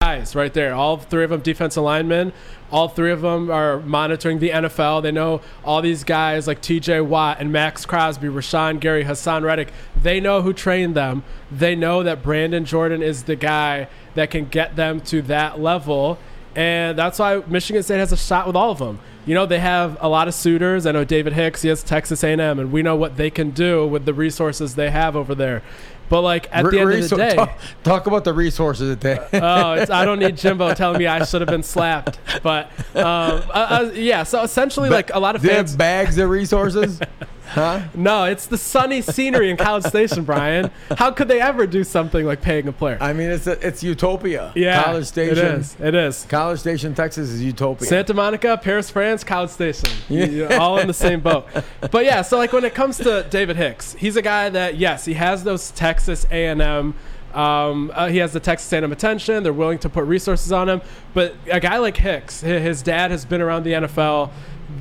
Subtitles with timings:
[0.00, 0.74] Guys right there.
[0.74, 2.32] All three of them defensive linemen.
[2.72, 5.02] All three of them are monitoring the NFL.
[5.02, 9.72] They know all these guys like TJ Watt and Maxx Crosby, Rashan Gary, Hassan Reddick.
[9.94, 11.22] They know who trained them.
[11.50, 16.18] They know that Brandon Jordan is the guy that can get them to that level.
[16.54, 18.98] And that's why Michigan State has a shot with all of them.
[19.24, 20.84] You know, they have a lot of suitors.
[20.84, 23.86] I know David Hicks, he has Texas A&M, and we know what they can do
[23.86, 25.62] with the resources they have over there.
[26.12, 29.38] But like at the end of the day, talk, talk about the resources that they.
[29.40, 32.18] oh, it's, I don't need Jimbo telling me I should have been slapped.
[32.42, 35.70] But um, uh, uh, yeah, so essentially, like a lot of they fans.
[35.70, 37.00] have bags of resources.
[37.52, 37.82] huh?
[37.94, 40.70] No, it's the sunny scenery in College Station, Brian.
[40.96, 42.98] How could they ever do something like paying a player?
[43.00, 44.52] I mean, it's a, it's utopia.
[44.54, 45.38] yeah, College Station.
[45.38, 45.76] It is.
[45.80, 46.26] It is.
[46.28, 47.86] College Station, Texas is utopia.
[47.88, 49.90] Santa Monica, Paris, France, College Station.
[50.08, 51.46] You're all in the same boat.
[51.90, 55.04] But yeah, so like when it comes to David Hicks, he's a guy that yes,
[55.04, 56.94] he has those Texas A&M.
[57.34, 59.42] Um, uh, he has the Texas A&M attention.
[59.42, 60.82] They're willing to put resources on him.
[61.14, 64.30] But a guy like Hicks, his dad has been around the NFL.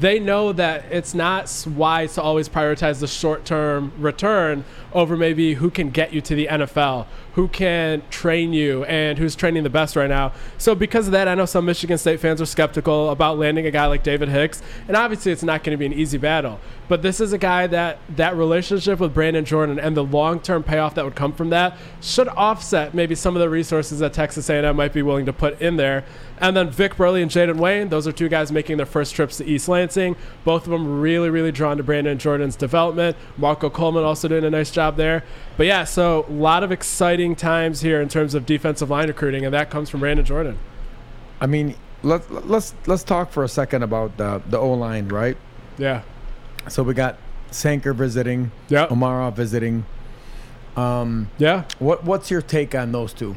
[0.01, 5.69] They know that it's not wise to always prioritize the short-term return over maybe who
[5.69, 9.95] can get you to the NFL, who can train you, and who's training the best
[9.95, 10.33] right now.
[10.57, 13.71] So because of that, I know some Michigan State fans are skeptical about landing a
[13.71, 16.59] guy like David Hicks, and obviously it's not going to be an easy battle.
[16.91, 20.95] But this is a guy that that relationship with Brandon Jordan and the long-term payoff
[20.95, 24.75] that would come from that should offset maybe some of the resources that Texas A&M
[24.75, 26.03] might be willing to put in there.
[26.39, 29.37] And then Vic Burley and Jaden Wayne, those are two guys making their first trips
[29.37, 30.17] to East Lansing.
[30.43, 33.15] Both of them really, really drawn to Brandon Jordan's development.
[33.37, 35.23] Marco Coleman also doing a nice job there.
[35.55, 39.45] But yeah, so a lot of exciting times here in terms of defensive line recruiting,
[39.45, 40.59] and that comes from Brandon Jordan.
[41.39, 45.37] I mean, let's let's let's talk for a second about the the O line, right?
[45.77, 46.01] Yeah.
[46.67, 47.17] So we got
[47.51, 48.87] Sanker visiting, Yeah.
[48.87, 49.85] Omara visiting.
[50.77, 51.63] Um, Yeah.
[51.79, 53.35] what what's your take on those two?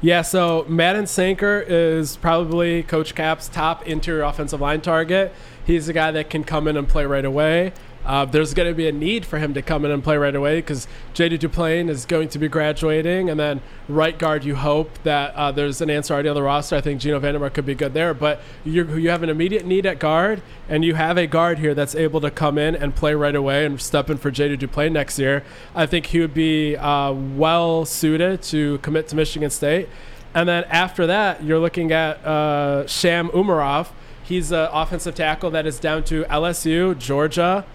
[0.00, 5.32] Yeah, so Madden Sanker is probably Coach Kap's top interior offensive line target.
[5.64, 7.72] He's a guy that can come in and play right away.
[8.04, 10.34] Uh, there's going to be a need for him to come in and play right
[10.34, 14.44] away because JD Duplain is going to be graduating, and then right guard.
[14.44, 16.76] You hope that uh, there's an answer already on the roster.
[16.76, 19.86] I think Geno VanDeMark could be good there, but you you have an immediate need
[19.86, 23.14] at guard, and you have a guard here that's able to come in and play
[23.14, 25.44] right away and step in for JD Duplain next year.
[25.74, 29.88] I think he would be uh, well suited to commit to Michigan State.
[30.34, 33.88] And then after that, you're looking at uh, Sham Umarov.
[34.24, 37.66] He's an offensive tackle that is down to LSU, Georgia,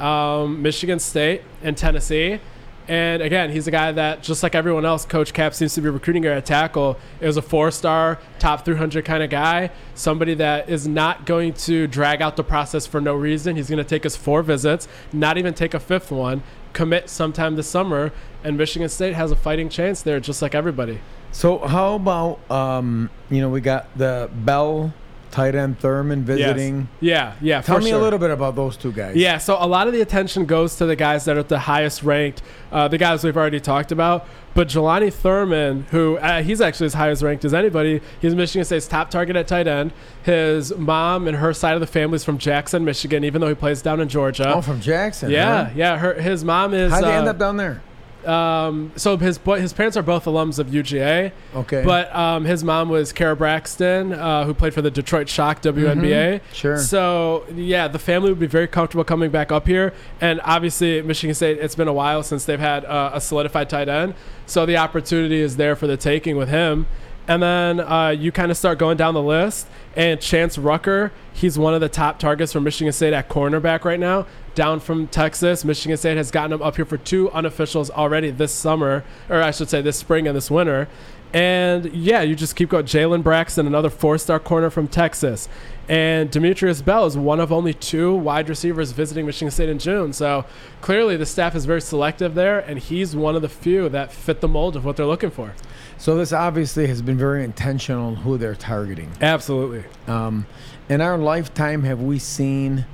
[0.00, 2.40] um, Michigan State, and Tennessee.
[2.88, 5.90] And again, he's a guy that, just like everyone else, Coach Kap seems to be
[5.90, 6.98] recruiting at tackle.
[7.20, 9.70] Is a four-star, top 300 kind of guy.
[9.94, 13.56] Somebody that is not going to drag out the process for no reason.
[13.56, 16.42] He's going to take his four visits, not even take a fifth one,
[16.72, 18.10] commit sometime this summer,
[18.42, 20.98] and Michigan State has a fighting chance there, just like everybody.
[21.30, 24.94] So how about um, you know we got the Bell
[25.30, 26.88] tight end Thurman visiting.
[27.00, 27.60] Yeah, yeah.
[27.60, 27.98] Tell me sure.
[27.98, 29.16] a little bit about those two guys.
[29.16, 32.02] Yeah, so a lot of the attention goes to the guys that are the highest
[32.02, 34.26] ranked, uh, the guys we've already talked about.
[34.54, 38.64] But Jelani Thurman, who uh, he's actually as high as ranked as anybody, he's Michigan
[38.64, 39.92] State's top target at tight end.
[40.24, 43.54] His mom and her side of the family is from Jackson, Michigan, even though he
[43.54, 44.52] plays down in Georgia.
[44.52, 45.30] Oh, from Jackson.
[45.30, 45.70] yeah, huh?
[45.76, 45.98] yeah.
[45.98, 46.92] Her his mom is.
[46.92, 47.82] How'd they end uh, up down there?
[48.28, 51.32] Um, so his boy, his parents are both alums of UGA.
[51.54, 51.82] Okay.
[51.84, 56.42] But um, his mom was Kara Braxton, uh, who played for the Detroit Shock WNBA.
[56.52, 56.76] Sure.
[56.76, 61.34] So yeah, the family would be very comfortable coming back up here, and obviously Michigan
[61.34, 61.58] State.
[61.58, 64.14] It's been a while since they've had uh, a solidified tight end,
[64.46, 66.86] so the opportunity is there for the taking with him.
[67.26, 71.58] And then uh, you kind of start going down the list, and Chance Rucker, he's
[71.58, 74.26] one of the top targets for Michigan State at cornerback right now,
[74.58, 75.64] down from Texas.
[75.64, 79.52] Michigan State has gotten him up here for two unofficials already this summer, or I
[79.52, 80.88] should say this spring and this winter.
[81.32, 82.84] And yeah, you just keep going.
[82.84, 85.48] Jalen Braxton, another four-star corner from Texas,
[85.88, 90.12] and Demetrius Bell is one of only two wide receivers visiting Michigan State in June.
[90.12, 90.44] So
[90.80, 94.40] clearly, the staff is very selective there, and he's one of the few that fit
[94.40, 95.54] the mold of what they're looking for.
[95.98, 99.12] So this obviously has been very intentional on who they're targeting.
[99.20, 99.84] Absolutely.
[100.08, 100.46] Um,
[100.88, 102.86] in our lifetime, have we seen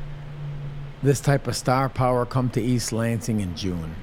[1.05, 3.95] this type of star power come to East Lansing in June?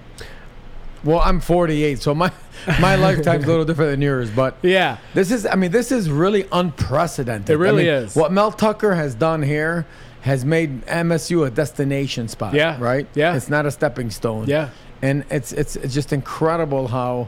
[1.03, 2.31] well, I'm 48, so my
[2.79, 4.29] my lifetime's a little different than yours.
[4.29, 4.97] But Yeah.
[5.15, 7.49] this is, I mean, this is really unprecedented.
[7.49, 8.15] It really I mean, is.
[8.15, 9.87] What Mel Tucker has done here
[10.21, 12.53] has made MSU a destination spot.
[12.53, 12.77] Yeah.
[12.79, 13.07] Right.
[13.15, 13.35] Yeah.
[13.35, 14.45] It's not a stepping stone.
[14.47, 14.69] Yeah.
[15.01, 17.27] And it's it's it's just incredible how.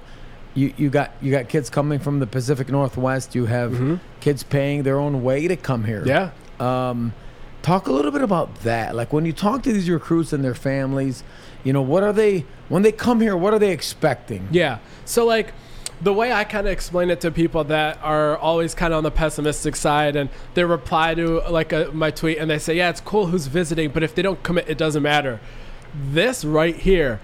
[0.56, 3.34] You, you got you got kids coming from the Pacific Northwest.
[3.34, 6.04] You have kids paying their own way to come here.
[6.06, 6.30] Yeah.
[6.60, 7.16] Um,
[7.64, 8.94] talk a little bit about that.
[8.94, 11.24] Like when you talk to these recruits and their families,
[11.64, 13.36] you know, what are they when they come here?
[13.36, 14.48] What are they expecting?
[14.52, 14.78] Yeah.
[15.06, 15.54] So like
[16.02, 19.04] the way I kind of explain it to people that are always kind of on
[19.04, 22.90] the pessimistic side and they reply to like a, my tweet and they say, "Yeah,
[22.90, 25.40] it's cool who's visiting, but if they don't commit, it doesn't matter."
[25.96, 27.22] This right here,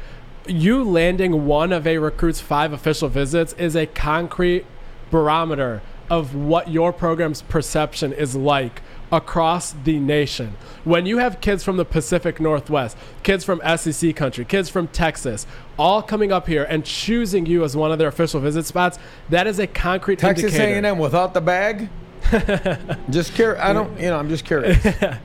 [0.47, 4.65] you landing one of a recruit's five official visits is a concrete
[5.11, 10.55] barometer of what your program's perception is like across the nation.
[10.83, 15.45] When you have kids from the Pacific Northwest, kids from SEC country, kids from Texas,
[15.77, 19.47] all coming up here and choosing you as one of their official visit spots, that
[19.47, 20.87] is a concrete Texas indicator.
[20.87, 21.89] A&M without the bag.
[23.09, 23.59] just curious.
[23.63, 23.99] I don't.
[23.99, 24.77] You know, I'm just curious.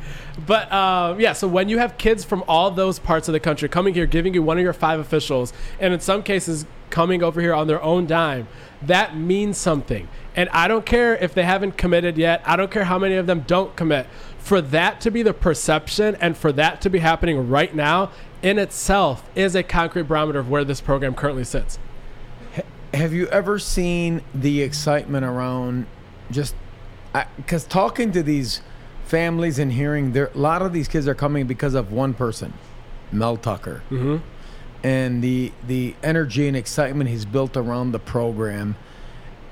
[0.46, 3.68] But um, yeah, so when you have kids from all those parts of the country
[3.68, 7.40] coming here, giving you one of your five officials, and in some cases coming over
[7.40, 8.48] here on their own dime,
[8.82, 10.08] that means something.
[10.36, 12.42] And I don't care if they haven't committed yet.
[12.44, 14.06] I don't care how many of them don't commit.
[14.38, 18.10] For that to be the perception and for that to be happening right now
[18.42, 21.78] in itself is a concrete barometer of where this program currently sits.
[22.92, 25.86] Have you ever seen the excitement around
[26.30, 26.54] just
[27.36, 28.60] because talking to these
[29.06, 32.52] families and hearing there a lot of these kids are coming because of one person,
[33.12, 34.16] Mel Tucker, Mm-hmm.
[34.82, 38.76] and the the energy and excitement he's built around the program.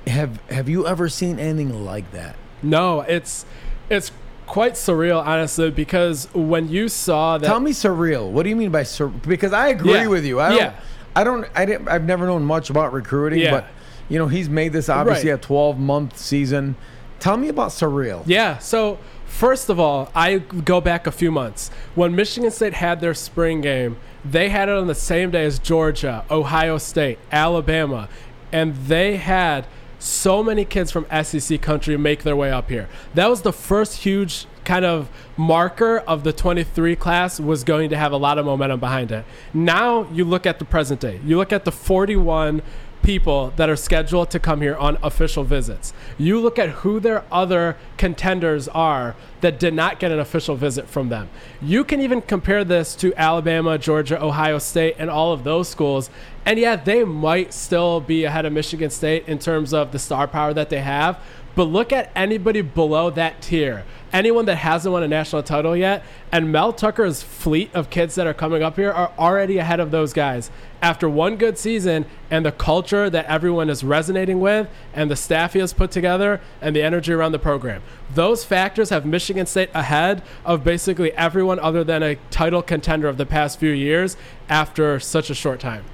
[0.06, 2.37] Have Have you ever seen anything like that?
[2.62, 3.44] No, it's
[3.90, 4.10] it's
[4.46, 8.28] quite surreal, honestly, because when you saw that Tell me surreal.
[8.31, 9.08] What do you mean by sur?
[9.08, 10.06] Because I agree Yeah.
[10.08, 10.40] with you.
[10.40, 10.58] I don't.
[10.58, 10.72] Yeah.
[11.14, 11.46] I don't.
[11.54, 11.88] I didn't.
[11.88, 13.50] I've never known much about recruiting, Yeah.
[13.52, 13.66] but
[14.08, 15.38] you know he's made this obviously Right.
[15.38, 16.75] a 12 month season.
[17.20, 18.22] Tell me about surreal.
[18.26, 18.58] Yeah.
[18.58, 23.14] So first of all, I go back a few months when Michigan State had their
[23.14, 23.96] spring game.
[24.25, 28.08] They had it on the same day as Georgia, Ohio State, Alabama,
[28.52, 29.66] and they had
[30.02, 32.88] so many kids from SEC country make their way up here.
[33.14, 37.96] That was the first huge kind of marker of the 23 class was going to
[37.96, 39.25] have a lot of momentum behind it.
[39.54, 41.20] Now you look at the present day.
[41.25, 42.62] You look at the 41
[43.02, 45.93] people that are scheduled to come here on official visits.
[46.19, 50.88] You look at who their other contenders are that did not get an official visit
[50.88, 51.28] from them.
[51.60, 56.10] You can even compare this to Alabama, Georgia, Ohio State, and all of those schools.
[56.44, 60.26] And yeah, they might still be ahead of Michigan State in terms of the star
[60.26, 61.20] power that they have.
[61.54, 63.84] But look at anybody below that tier.
[64.12, 68.26] Anyone that hasn't won a national title yet, and Mel Tucker's fleet of kids that
[68.26, 70.50] are coming up here are already ahead of those guys.
[70.82, 75.54] After one good season and the culture that everyone is resonating with, and the staff
[75.54, 77.82] he has put together, and the energy around the program.
[78.14, 83.16] Those factors have Michigan State ahead of basically everyone other than a title contender of
[83.16, 84.16] the past few years
[84.49, 85.84] after such a short time.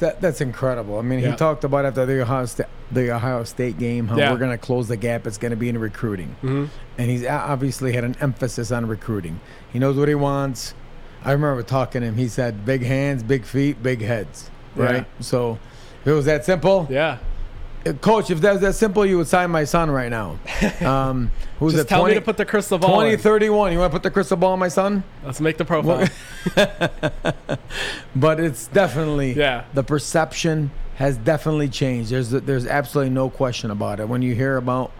[0.00, 0.98] That, that's incredible.
[0.98, 4.32] I mean, he talked about after the Ohio, Sta- the Ohio State game how Yeah.
[4.32, 5.26] we're going to close the gap.
[5.26, 6.64] It's going to be in recruiting, Mm-hmm.
[6.98, 9.40] and he's obviously had an emphasis on recruiting.
[9.72, 10.74] He knows what he wants.
[11.24, 12.16] I remember talking to him.
[12.16, 14.96] He said, "Big hands, big feet, big heads." Right.
[14.96, 15.04] Yeah.
[15.20, 15.58] So,
[16.00, 17.18] if it was that simple, Yeah.
[17.86, 20.38] Uh, Coach, if that was that simple, you would sign my son right now.
[20.80, 23.18] Um, who's Just tell me to put the crystal ball 20, in.
[23.18, 23.72] 31.
[23.72, 25.02] You want to put the crystal ball on my son?
[25.24, 26.06] Let's make the profile.
[28.16, 29.64] But it's definitely Yeah.
[29.74, 32.10] the perception has definitely changed.
[32.10, 34.08] There's there's absolutely no question about it.
[34.08, 34.90] When you hear about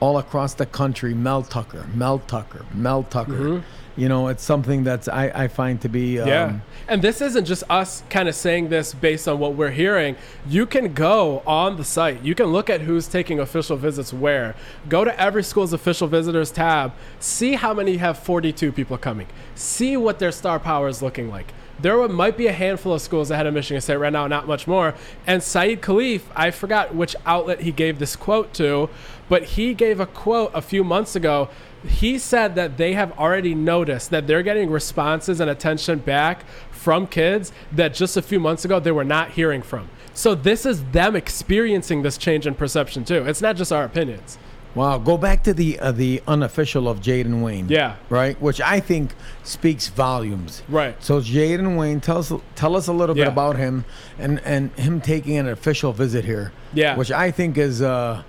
[0.00, 3.62] all across the country, Mel Tucker, Mel Tucker, Mel Tucker,
[3.96, 6.28] you know, it's something that's I, I find to be um.
[6.28, 6.58] Yeah.
[6.86, 10.16] And this isn't just us kind of saying this based on what we're hearing.
[10.46, 12.22] You can go on the site.
[12.22, 14.54] You can look at who's taking official visits where.
[14.88, 16.92] Go to every school's official visitors tab.
[17.20, 19.28] See how many have 42 people coming.
[19.54, 21.54] See what their star power is looking like.
[21.80, 24.66] There might be a handful of schools ahead of Michigan State right now, not much
[24.66, 24.94] more.
[25.26, 28.90] And Saeed Khalif, I forgot which outlet he gave this quote to,
[29.28, 31.48] but he gave a quote a few months ago.
[31.86, 37.06] He said that they have already noticed that they're getting responses and attention back from
[37.06, 39.88] kids that just a few months ago they were not hearing from.
[40.14, 43.26] So this is them experiencing this change in perception too.
[43.26, 44.38] It's not just our opinions.
[44.74, 47.68] Wow, go back to the uh, the unofficial of Jaden Wayne.
[47.68, 47.96] Yeah.
[48.08, 49.14] Right, which I think
[49.44, 50.62] speaks volumes.
[50.68, 51.00] Right.
[51.02, 53.84] So Jaden Wayne, tell us tell us a little bit about him
[54.18, 56.52] and and him taking an official visit here.
[56.72, 56.96] Yeah.
[56.96, 58.24] Which I think is uh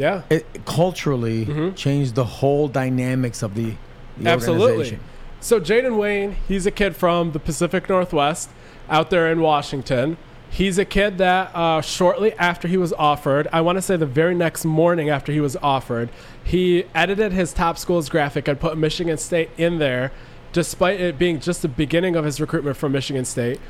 [0.00, 0.22] Yeah.
[0.30, 3.74] it culturally changed the whole dynamics of the,
[4.16, 4.98] the Absolutely.
[5.40, 8.50] So Jaden Wayne, he's a kid from the Pacific Northwest,
[8.88, 10.16] out there in Washington.
[10.50, 14.04] He's a kid that uh, shortly after he was offered, I want to say the
[14.06, 16.08] very next morning after he was offered,
[16.42, 20.10] he edited his top schools graphic and put Michigan State in there,
[20.52, 23.60] despite it being just the beginning of his recruitment from Michigan State.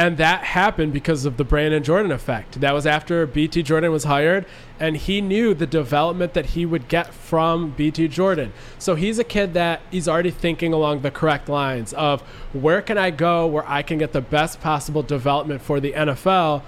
[0.00, 2.62] And that happened because of the Brandon Jordan effect.
[2.62, 4.46] That was after BT Jordan was hired,
[4.78, 8.54] and he knew the development that he would get from BT Jordan.
[8.78, 12.22] So he's a kid that he's already thinking along the correct lines of
[12.54, 16.62] where can I go where I can get the best possible development for the NFL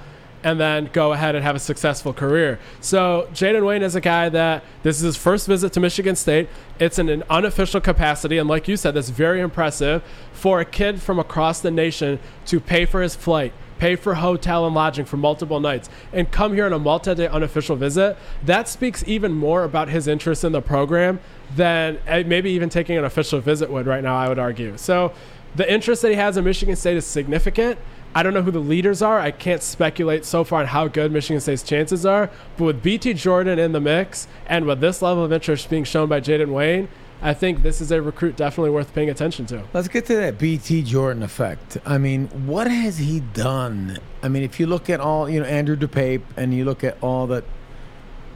[0.45, 2.59] and then go ahead and have a successful career.
[2.81, 6.49] So Jaden Wayne is a guy that this is his first visit to Michigan State.
[6.79, 11.01] It's in an unofficial capacity, and like you said, that's very impressive for a kid
[11.01, 13.53] from across the nation to pay for his flight.
[13.79, 17.27] Pay for hotel and lodging for multiple nights and come here on a multi day
[17.27, 18.17] unofficial visit.
[18.45, 21.19] That speaks even more about his interest in the program
[21.57, 24.77] than eh, maybe even taking an official visit would right now, I would argue.
[24.77, 25.13] So,
[25.55, 27.79] the interest that he has in Michigan State is significant.
[28.15, 29.19] I don't know who the leaders are.
[29.19, 32.31] I can't speculate so far on how good Michigan State's chances are.
[32.57, 36.09] But with BT Jordan in the mix and with this level of interest being shown
[36.09, 36.89] by Jaden Wayne,
[37.25, 39.63] I think this is a recruit definitely worth paying attention to.
[39.73, 41.79] Let's get to that BT Jordan effect.
[41.87, 43.99] I mean, what has he done?
[44.23, 46.99] I mean, if you look at all, you know, Andrew DePape and you look at
[47.01, 47.45] all that.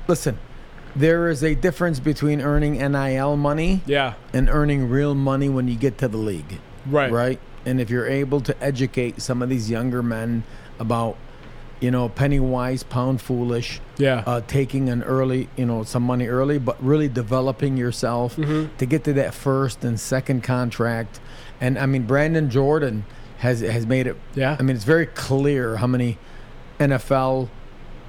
[0.08, 0.38] Listen,
[0.94, 4.14] there is a difference between earning NIL money Yeah.
[4.32, 6.60] and earning real money when you get to the league.
[6.86, 7.10] Right.
[7.10, 7.40] right?
[7.66, 10.44] And if you're able to educate some of these younger men
[10.78, 11.16] about,
[11.80, 14.22] you know, penny wise, pound foolish, Yeah.
[14.26, 18.76] uh, taking an early, you know, some money early, but really developing yourself Mm-hmm.
[18.78, 21.20] to get to that first and second contract.
[21.60, 23.04] And I mean, Brandon Jordan
[23.38, 24.16] has has made it.
[24.34, 24.56] Yeah.
[24.58, 26.16] I mean, it's very clear how many
[26.78, 27.48] NFL,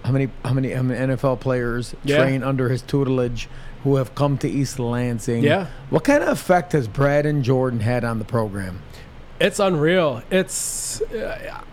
[0.06, 2.18] how many how many, how many NFL players Yeah.
[2.20, 3.50] train under his tutelage.
[3.84, 5.44] Who have come to East Lansing?
[5.44, 5.68] Yeah.
[5.92, 8.80] What kind of effect has Brandon Jordan had on the program?
[9.40, 10.24] It's unreal.
[10.32, 11.02] It's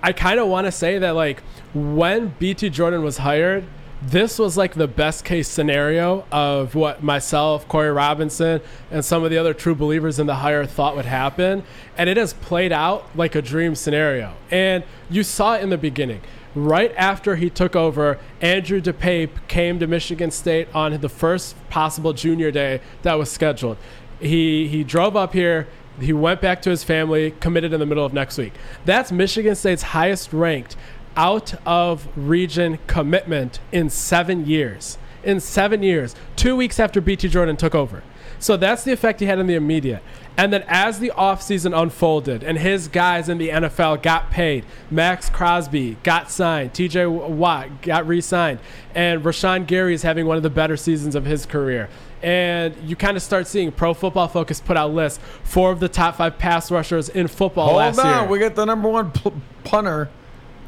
[0.03, 1.43] I kind of want to say that like
[1.73, 3.65] when BT Jordan was hired,
[4.03, 9.31] this was like the best case scenario of what myself, Corey Robinson, and some of
[9.31, 11.63] the other true believers in the hire thought would happen,
[11.97, 14.35] and it has played out like a dream scenario.
[14.51, 16.21] And you saw it in the beginning.
[16.55, 22.13] Right after he took over, Andrew DePape came to Michigan State on the first possible
[22.13, 23.79] junior day that was scheduled.
[24.21, 25.67] He he drove up here.
[26.01, 28.53] He went back to his family, committed in the middle of next week.
[28.85, 30.77] That's Michigan State's highest ranked
[31.17, 34.99] out of region commitment in seven years.
[35.23, 38.03] In seven years, two weeks after BT Jordan took over.
[38.39, 40.03] So that's the effect he had in the immediate.
[40.37, 45.31] And then as the offseason unfolded and his guys in the NFL got paid, Maxx
[45.31, 48.59] Crosby got signed, TJ Watt got re signed,
[48.95, 51.89] and Rashan Gary is having one of the better seasons of his career
[52.25, 55.89] and you kind of start seeing Pro Football Focus put out lists four of the
[55.89, 58.29] top five pass rushers in football Hold last on, year.
[58.31, 59.31] we got the number one p-
[59.63, 60.09] punter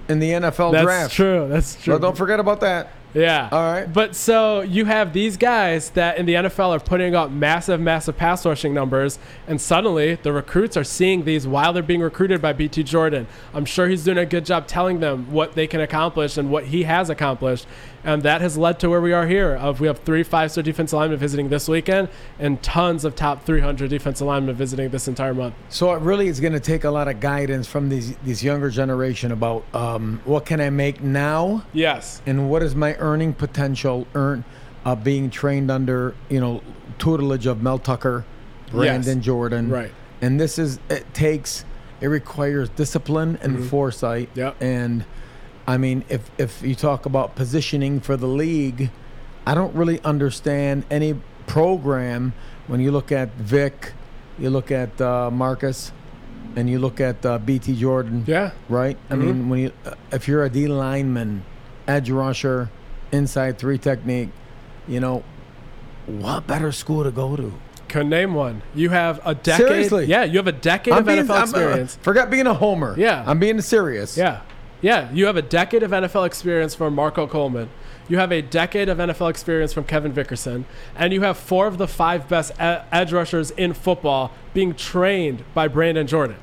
[0.09, 1.03] in the NFL That's draft.
[1.05, 1.49] That's true.
[1.49, 1.95] That's true.
[1.95, 2.93] So don't forget about that.
[3.15, 3.49] Yeah.
[3.51, 3.91] All right.
[3.91, 8.19] But so you have these guys that in the NFL are putting up massive, massive
[8.19, 12.53] pass rushing numbers, and suddenly the recruits are seeing these while they're being recruited by
[12.53, 13.27] BT Jordan.
[13.55, 16.67] I'm sure he's doing a good job telling them what they can accomplish and what
[16.67, 17.67] he has accomplished.
[18.07, 19.57] And that has led to where we are here.
[19.57, 22.09] Of we have three five-star defense alignment visiting this weekend,
[22.39, 25.55] and tons of top 300 defense alignment visiting this entire month.
[25.71, 28.71] So it really is going to take a lot of guidance from these these younger
[28.71, 32.23] generation about um, what can I make now Yes.
[32.27, 34.45] and what is my earning potential earn
[34.85, 36.63] uh, being trained under you know
[36.99, 38.25] tutelage of Mel Tucker,
[38.71, 39.25] Brandon Yes.
[39.27, 39.91] Jordan, Right.
[40.23, 41.65] And this is it takes
[42.01, 44.29] it requires discipline and foresight.
[44.31, 44.39] Mm-hmm.
[44.41, 44.57] Yep.
[44.63, 45.05] And
[45.67, 48.91] I mean, if if you talk about positioning for the league,
[49.47, 51.15] I don't really understand any
[51.47, 52.33] program
[52.67, 53.93] when you look at Vic,
[54.39, 55.93] you look at uh, Marcus,
[56.57, 58.51] and you look at uh, BT Jordan Yeah.
[58.69, 58.97] right?
[59.11, 61.45] I mean, when you uh, if you're a D lineman,
[61.89, 62.71] edge rusher,
[63.13, 64.31] inside three technique,
[64.87, 65.25] you know,
[66.07, 67.53] what better school to go to?
[67.89, 68.63] Can name one.
[68.75, 69.67] You have a decade.
[69.69, 70.05] Seriously?
[70.07, 71.99] Yeah, you have a decade of NFL I'm, uh, experience.
[72.03, 72.95] forgot being a homer.
[72.99, 73.23] Yeah.
[73.27, 74.17] I'm being serious.
[74.17, 74.41] Yeah.
[74.81, 75.11] Yeah.
[75.13, 77.71] You have a decade of NFL experience from Marco Coleman.
[78.09, 80.65] You have a decade of NFL experience from Kevin Vickerson.
[80.95, 85.69] And you have four of the five best edge rushers in football being trained by
[85.69, 86.37] Brandon Jordan.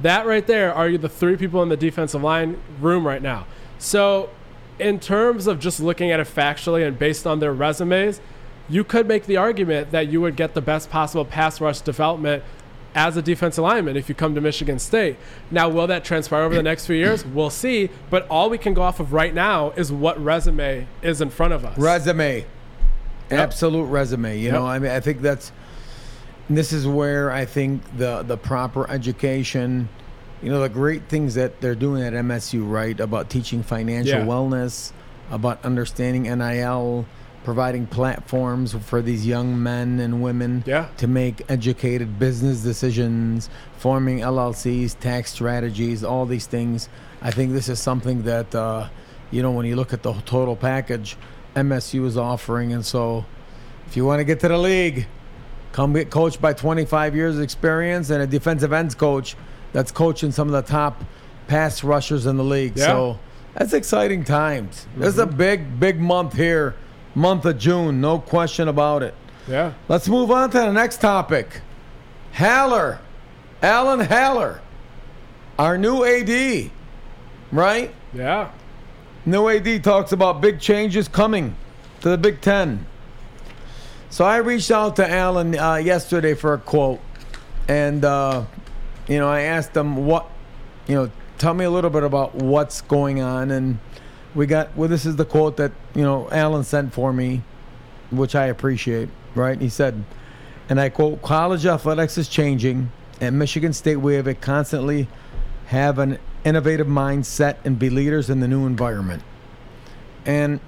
[0.00, 3.46] That right there are the three people in the defensive line room right now.
[3.78, 4.30] So,
[4.78, 8.20] in terms of just looking at it factually and based on their resumes,
[8.70, 12.42] you could make the argument that you would get the best possible pass rush development
[12.94, 15.16] as a defensive lineman if you come to Michigan State.
[15.50, 17.24] Now, will that transpire over the next few years?
[17.34, 17.90] We'll see.
[18.10, 21.52] But all we can go off of right now is what resume is in front
[21.52, 21.78] of us.
[21.78, 22.44] Resume.
[23.30, 24.36] Absolute resume.
[24.38, 24.52] You Yep.
[24.54, 25.52] know, I mean, I think that's
[26.48, 29.88] this is where I think the the proper education
[30.42, 32.98] you know, the great things that they're doing at MSU, right?
[32.98, 34.24] About teaching financial Yeah.
[34.24, 34.90] wellness,
[35.30, 37.04] about understanding NIL,
[37.44, 40.86] providing platforms for these young men and women Yeah.
[40.98, 46.88] to make educated business decisions, forming LLCs, tax strategies, all these things.
[47.22, 48.88] I think this is something that, uh,
[49.30, 51.16] you know, when you look at the total package,
[51.56, 52.72] MSU is offering.
[52.72, 53.24] And so,
[53.86, 55.06] if you want to get to the league,
[55.72, 59.34] come get coached by 25 years of experience and a defensive ends coach
[59.72, 61.02] that's coaching some of the top
[61.48, 62.72] pass rushers in the league.
[62.76, 62.86] Yeah.
[62.86, 63.18] So
[63.54, 64.86] that's exciting times.
[64.96, 66.74] This is a big, big month here,
[67.14, 69.14] month of June, no question about it.
[69.48, 69.72] Yeah.
[69.88, 71.60] Let's move on to the next topic.
[72.32, 73.00] Haller,
[73.62, 74.60] Alan Haller,
[75.58, 76.70] our new AD,
[77.52, 77.92] right?
[78.12, 78.50] Yeah.
[79.26, 81.56] New AD talks about big changes coming
[82.00, 82.86] to the Big Ten.
[84.08, 87.00] So I reached out to Alan uh, yesterday for a quote,
[87.68, 88.44] and uh,
[89.06, 90.26] you know I asked him what,
[90.86, 93.78] you know, tell me a little bit about what's going on, and
[94.34, 94.88] we got well.
[94.88, 97.42] This is the quote that you know Alan sent for me,
[98.10, 99.08] which I appreciate.
[99.34, 99.60] Right?
[99.60, 100.04] He said,
[100.68, 102.90] and I quote: "College athletics is changing.
[103.20, 105.06] At Michigan State, we have to constantly
[105.66, 109.22] have an innovative mindset and be leaders in the new environment."
[110.26, 110.60] And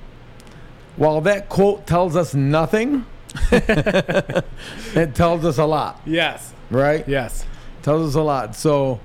[0.96, 3.06] while that quote tells us nothing,
[3.50, 6.52] it tells us a lot, Yes.
[6.70, 7.06] right?
[7.08, 7.46] Yes.
[7.82, 8.54] Tells us a lot.
[8.56, 9.00] So,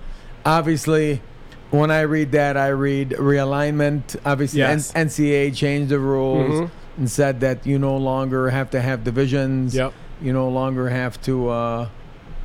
[0.46, 1.22] obviously,
[1.71, 4.15] when I read that, I read realignment.
[4.25, 4.91] Obviously, Yes.
[4.95, 6.69] N- NCAA changed the rules Mhm.
[6.97, 9.75] and said that you no longer have to have divisions.
[9.75, 9.93] Yep.
[10.21, 11.50] You no longer have to.
[11.50, 11.88] Uh,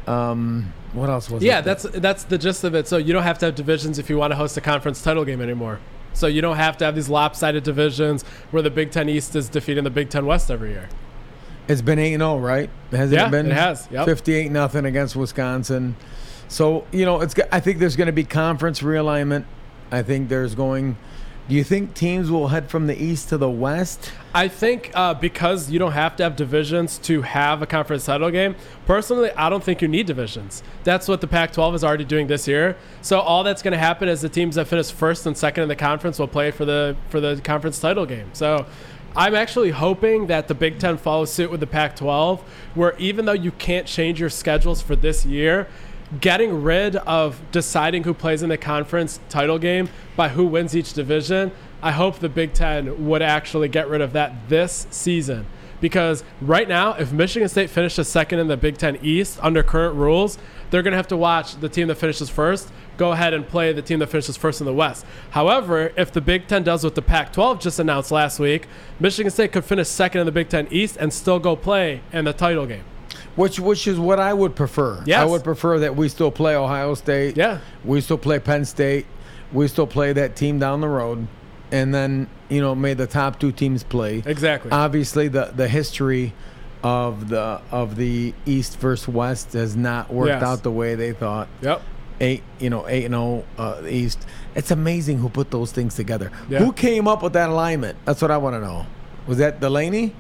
[0.07, 1.65] um, what else was Yeah, it?
[1.65, 2.87] that's that's the gist of it.
[2.89, 5.25] So you don't have to have divisions if you want to host a conference title
[5.25, 5.79] game anymore.
[6.13, 9.49] So you don't have to have these lopsided divisions where the Big Ten East is
[9.49, 10.89] defeating the Big Ten West every year.
[11.69, 12.69] It's been eight zero, right?
[12.91, 13.47] Has Yeah, it been?
[13.47, 14.05] it has, yep.
[14.05, 15.95] Fifty-eight nothing against Wisconsin.
[16.53, 17.35] So you know, it's.
[17.51, 19.45] I think there's going to be conference realignment.
[19.91, 20.99] I think there's going.
[21.49, 24.13] Do you think teams will head from the east to the west?
[24.35, 28.31] I think uh, because you don't have to have divisions to have a conference title
[28.31, 28.55] game.
[28.87, 30.63] Personally, I don't think you need divisions.
[30.85, 32.77] That's what the Pac-12 is already doing this year.
[33.01, 35.69] So all that's going to happen is the teams that finish first and second in
[35.69, 38.29] the conference will play for the for the conference title game.
[38.35, 38.67] So.
[39.15, 42.41] I'm actually hoping that the Big Ten follows suit with the Pac 12,
[42.75, 45.69] where even though you can't change your schedules for this year,
[46.21, 50.93] getting rid of deciding who plays in the conference title game by who wins each
[50.93, 55.47] division, I hope the Big Ten would actually get rid of that this season.
[55.81, 59.97] Because right now, if Michigan State finishes second in the Big Ten East under current
[59.97, 60.39] rules,
[60.71, 63.73] they're going to have to watch the team that finishes first go ahead and play
[63.73, 65.05] the team that finishes first in the West.
[65.31, 68.69] However, if the Big Ten does what the Pac 12 just announced last week,
[69.01, 72.25] Michigan State could finish second in the Big Ten East and still go play in
[72.25, 72.85] the title game.
[73.37, 75.03] Which which is what I would prefer.
[75.15, 77.37] I would prefer that we still play Ohio State.
[77.37, 77.59] Yeah.
[77.85, 79.07] We still play Penn State.
[79.53, 81.27] We still play that team down the road,
[81.71, 84.23] and then you know may the top two teams play.
[84.27, 84.71] Exactly.
[84.71, 86.33] Obviously, the the history
[86.83, 90.43] of the of the East versus West has not worked Yes.
[90.43, 91.49] out the way they thought.
[91.61, 91.81] yep.
[92.21, 94.27] Eight, you know, eight and zero uh, East.
[94.55, 96.31] It's amazing who put those things together.
[96.49, 96.59] Yeah.
[96.61, 97.99] Who came up with that alignment?
[98.05, 98.87] That's what I want to know.
[99.27, 100.15] Was that Delany?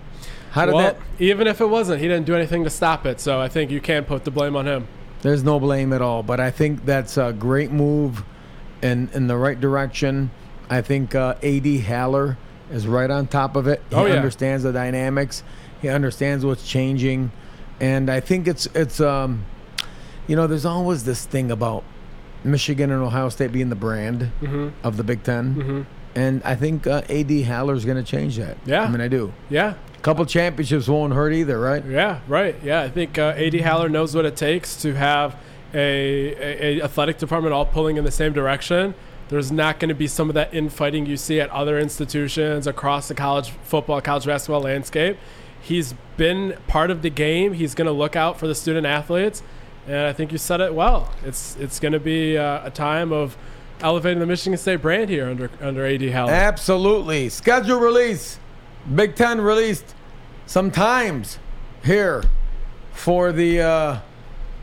[0.53, 0.97] How did Well, that?
[1.19, 3.21] even if it wasn't, he didn't do anything to stop it.
[3.21, 4.87] So I think you can't put the blame on him.
[5.23, 8.23] There's no blame at all, but I think that's a great move
[8.83, 10.31] in in the right direction.
[10.71, 12.37] I think uh, AD Haller
[12.71, 13.83] is right on top of it.
[13.91, 14.15] He Oh, yeah.
[14.15, 15.43] understands the dynamics.
[15.81, 17.31] He understands what's changing,
[17.81, 19.45] and I think it's it's um,
[20.27, 21.85] you know, there's always this thing about
[22.45, 24.69] Michigan and Ohio State being the brand Mm-hmm.
[24.87, 28.59] of the Big 10 and I think uh, AD Haller is going to change that.
[28.67, 28.83] Yeah.
[28.83, 29.33] I mean, I do.
[29.49, 29.75] Yeah.
[30.03, 31.85] Couple championships won't hurt either, right?
[31.85, 32.57] Yeah, right.
[32.63, 35.37] Yeah, I think uh, AD Haller knows what it takes to have
[35.73, 38.95] a, a, a athletic department all pulling in the same direction.
[39.29, 43.09] There's not going to be some of that infighting you see at other institutions across
[43.09, 45.17] the college football, college basketball landscape.
[45.61, 47.55] He's been part of the game.
[47.55, 49.43] He's going to look out for the student athletes,
[49.87, 51.13] and I think you said it well.
[51.25, 53.37] It's it's going to be uh, a time of
[53.81, 56.33] elevating the Michigan State brand here under under AD Haller.
[56.33, 57.29] Absolutely.
[57.29, 58.39] Schedule release.
[58.95, 59.95] Big Ten released
[60.47, 61.39] sometimes
[61.85, 62.23] here
[62.93, 64.01] for the uh,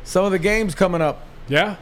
[0.04, 1.26] some of the games coming up.
[1.48, 1.78] yeah.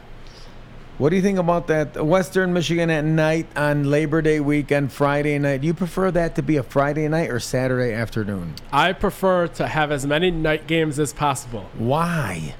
[0.98, 2.04] What do you think about that?
[2.04, 5.60] Western Michigan at night on Labor Day weekend, Friday night.
[5.60, 8.56] Do you prefer that to be a Friday night or Saturday afternoon?
[8.72, 11.68] I prefer to have as many night games as possible.
[11.78, 12.56] Why?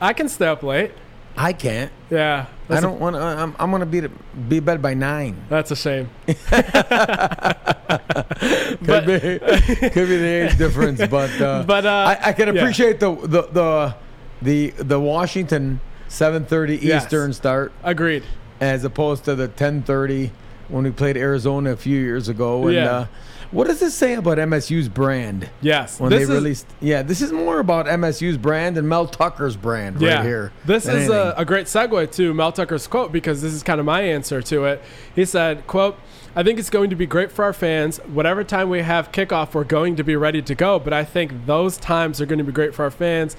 [0.00, 0.90] I can stay up late.
[1.36, 1.92] I can't.
[2.10, 3.16] Yeah, that's a- don't want.
[3.16, 4.08] to I'm, I'm gonna be to,
[4.48, 5.36] be bed by nine.
[5.48, 6.08] that's a shame.
[6.26, 6.36] Could
[8.86, 9.18] But- be,
[9.90, 12.60] could be the age difference, but uh, But, uh, I, I can yeah.
[12.60, 13.94] appreciate the, the the
[14.42, 17.04] the the Washington 7:30 Yes.
[17.04, 18.22] Eastern start Agreed.
[18.60, 20.30] as opposed to the 10:30
[20.68, 22.64] when we played Arizona a few years ago.
[22.66, 22.90] And Yeah.
[22.90, 23.06] uh,
[23.54, 25.48] what does this say about MSU's brand?
[25.60, 26.00] Yes.
[26.00, 29.56] When this they is, released, yeah, this is more about MSU's brand and Mel Tucker's
[29.56, 30.16] brand yeah.
[30.16, 30.52] right here.
[30.64, 33.86] This is a, a great segue to Mel Tucker's quote because this is kind of
[33.86, 34.82] my answer to it.
[35.14, 35.96] He said, quote,
[36.36, 37.98] I think it's going to be great for our fans.
[37.98, 40.80] Whatever time we have kickoff, we're going to be ready to go.
[40.80, 43.36] But I think those times are going to be great for our fans.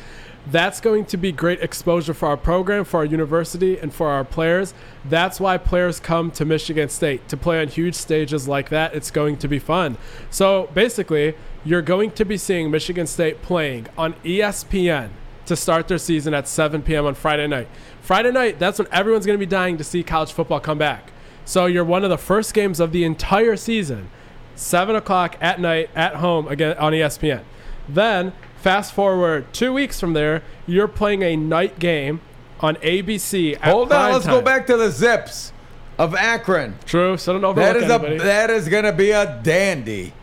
[0.48, 4.24] That's going to be great exposure for our program, for our university, and for our
[4.24, 4.74] players.
[5.04, 8.94] That's why players come to Michigan State to play on huge stages like that.
[8.94, 9.98] It's going to be fun.
[10.30, 15.10] So basically, you're going to be seeing Michigan State playing on ESPN
[15.48, 17.06] to start their season at 7 p.m.
[17.06, 17.68] on Friday night.
[18.02, 21.12] Friday night, that's when everyone's going to be dying to see college football come back.
[21.44, 24.10] So you're one of the first games of the entire season,
[24.56, 27.44] 7 o'clock at night at home again on ESPN.
[27.88, 28.34] Then,
[28.66, 32.20] fast forward two weeks from there, you're playing a night game
[32.62, 33.54] on ABC.
[33.54, 34.34] At Hold on, let's time.
[34.34, 35.54] go back to the Zips
[36.00, 36.80] of Akron.
[36.84, 40.14] True, so don't That overlook is a that is gonna be a dandy.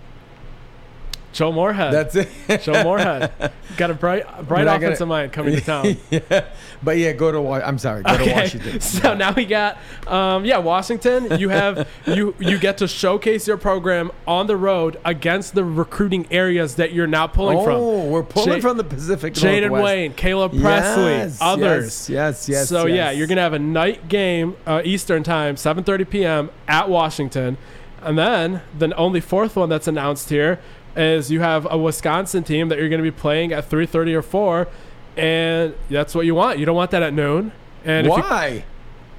[1.32, 1.92] Joe Moorhead.
[1.92, 2.62] That's it.
[2.62, 3.32] Joe Moorhead.
[3.78, 5.96] Got a bright, bright not gonna- offensive mind coming to town.
[6.10, 6.44] yeah,
[6.82, 8.80] but yeah, go to Wa- I'm sorry, go to Washington.
[8.80, 11.38] So now we got, um, yeah, Washington.
[11.40, 16.26] You have you you get to showcase your program on the road against the recruiting
[16.30, 17.74] areas that you're now pulling oh, from.
[17.76, 19.82] Oh, we're pulling Ja- from the Pacific Jaden.
[19.82, 22.10] Wayne, Caleb Presley, Yes, others.
[22.10, 22.68] Yes, yes, yes.
[22.68, 26.50] so yeah, you're gonna have a night game uh, Eastern time, 7:30 p.m.
[26.68, 27.56] at Washington,
[28.02, 30.60] and then the only fourth one that's announced here
[30.96, 34.68] is you have a Wisconsin team that you're gonna be playing at 3:30 or 4,
[35.16, 36.58] and that's what you want.
[36.58, 37.52] You don't want that at noon.
[37.84, 38.64] And if you, Why?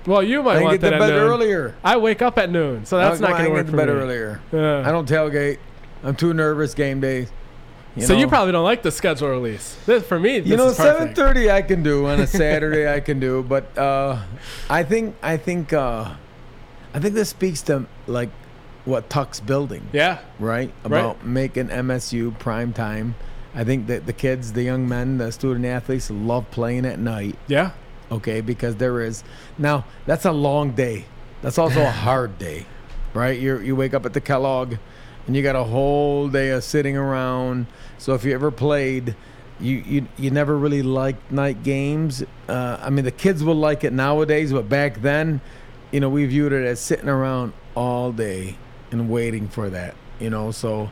[0.05, 1.19] well, you might I want get that to at bed noon.
[1.19, 1.75] earlier.
[1.83, 3.93] I wake up at noon, so that's not going to work get for bed me.
[3.93, 4.41] earlier.
[4.51, 4.87] Yeah.
[4.87, 5.57] I don't tailgate.
[6.03, 7.31] I'm too nervous game days.
[7.95, 8.19] You so know?
[8.21, 9.77] you probably don't like the schedule release.
[9.85, 13.19] This, for me, this you know 7:30 I can do on a Saturday I can
[13.19, 14.19] do, but uh,
[14.69, 16.09] I think I think uh,
[16.93, 18.29] I think this speaks to like
[18.85, 20.71] what Tuck's building, Yeah, right?
[20.83, 23.15] About making MSU prime time.
[23.55, 27.37] I think that the kids, the young men, the student athletes love playing at night.
[27.47, 27.71] yeah,
[28.11, 28.41] okay?
[28.41, 29.23] Because there is
[29.57, 31.05] now that's a long day.
[31.41, 32.65] That's also a hard day.
[33.13, 33.39] Right?
[33.39, 34.75] You you wake up at the kellogg
[35.27, 37.67] and you got a whole day of sitting around.
[37.99, 39.15] So if you ever played
[39.59, 42.23] you you, you never really liked night games.
[42.49, 45.39] Uh, i mean the kids will like it nowadays but back then
[45.91, 48.57] you know we viewed it as sitting around all day
[48.93, 50.89] and waiting for that you know so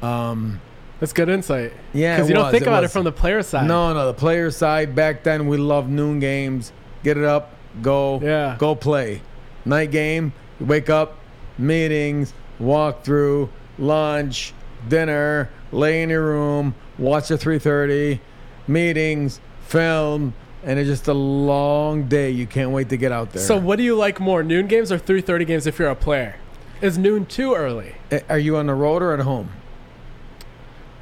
[0.00, 0.58] um
[1.00, 1.72] that's good insight.
[1.94, 2.90] yeah because it you don't think about was.
[2.90, 3.66] it from the player side.
[3.66, 6.72] No, no, the player side back then we loved noon games.
[7.02, 8.56] Get it up, go, Yeah.
[8.58, 9.22] go play.
[9.64, 11.16] Night game, wake up,
[11.56, 14.52] meetings, walk through, lunch,
[14.90, 18.20] dinner, lay in your room, watch the 3:30,
[18.68, 20.34] meetings, film,
[20.64, 22.28] and it's just a long day.
[22.30, 23.42] You can't wait to get out there.
[23.42, 26.34] So what do you like more, noon games or 3:30 games if you're a player?
[26.80, 27.94] Is noon too early?
[28.28, 29.50] Are you on the road or at home?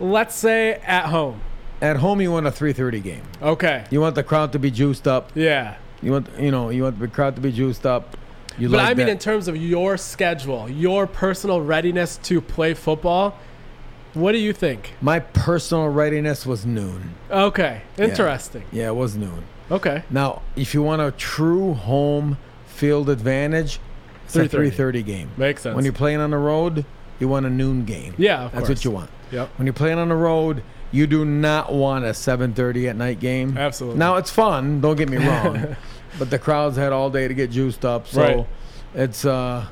[0.00, 1.40] Let's say at home.
[1.80, 3.22] At home, you want a 3:30 game.
[3.40, 3.84] Okay.
[3.90, 5.30] You want the crowd to be juiced up.
[5.34, 5.76] Yeah.
[6.02, 8.16] You want, you know, you want the crowd to be juiced up.
[8.58, 9.12] You But like I mean, that.
[9.12, 13.36] in terms of your schedule, your personal readiness to play football,
[14.14, 14.94] what do you think?
[15.00, 17.14] My personal readiness was noon.
[17.30, 17.82] Okay.
[17.96, 18.64] Interesting.
[18.72, 19.44] Yeah, it was noon.
[19.70, 20.02] Okay.
[20.10, 23.78] Now, if you want a true home field advantage,
[24.34, 24.70] it's a 3:30.
[24.70, 25.30] 3:30 game.
[25.36, 25.74] Makes sense.
[25.76, 26.84] When you're playing on the road,
[27.20, 28.14] you want a noon game.
[28.18, 28.78] yeah, of That's course.
[28.78, 29.10] what you want.
[29.32, 29.50] Yep.
[29.56, 30.62] When you're playing on the road,
[30.92, 33.56] you do not want a 7:30 at night game.
[33.58, 33.98] Absolutely.
[33.98, 34.80] Now it's fun.
[34.80, 35.76] Don't get me wrong,
[36.18, 38.06] but the crowds had all day to get juiced up.
[38.06, 38.46] So Right.
[38.94, 39.66] it's uh,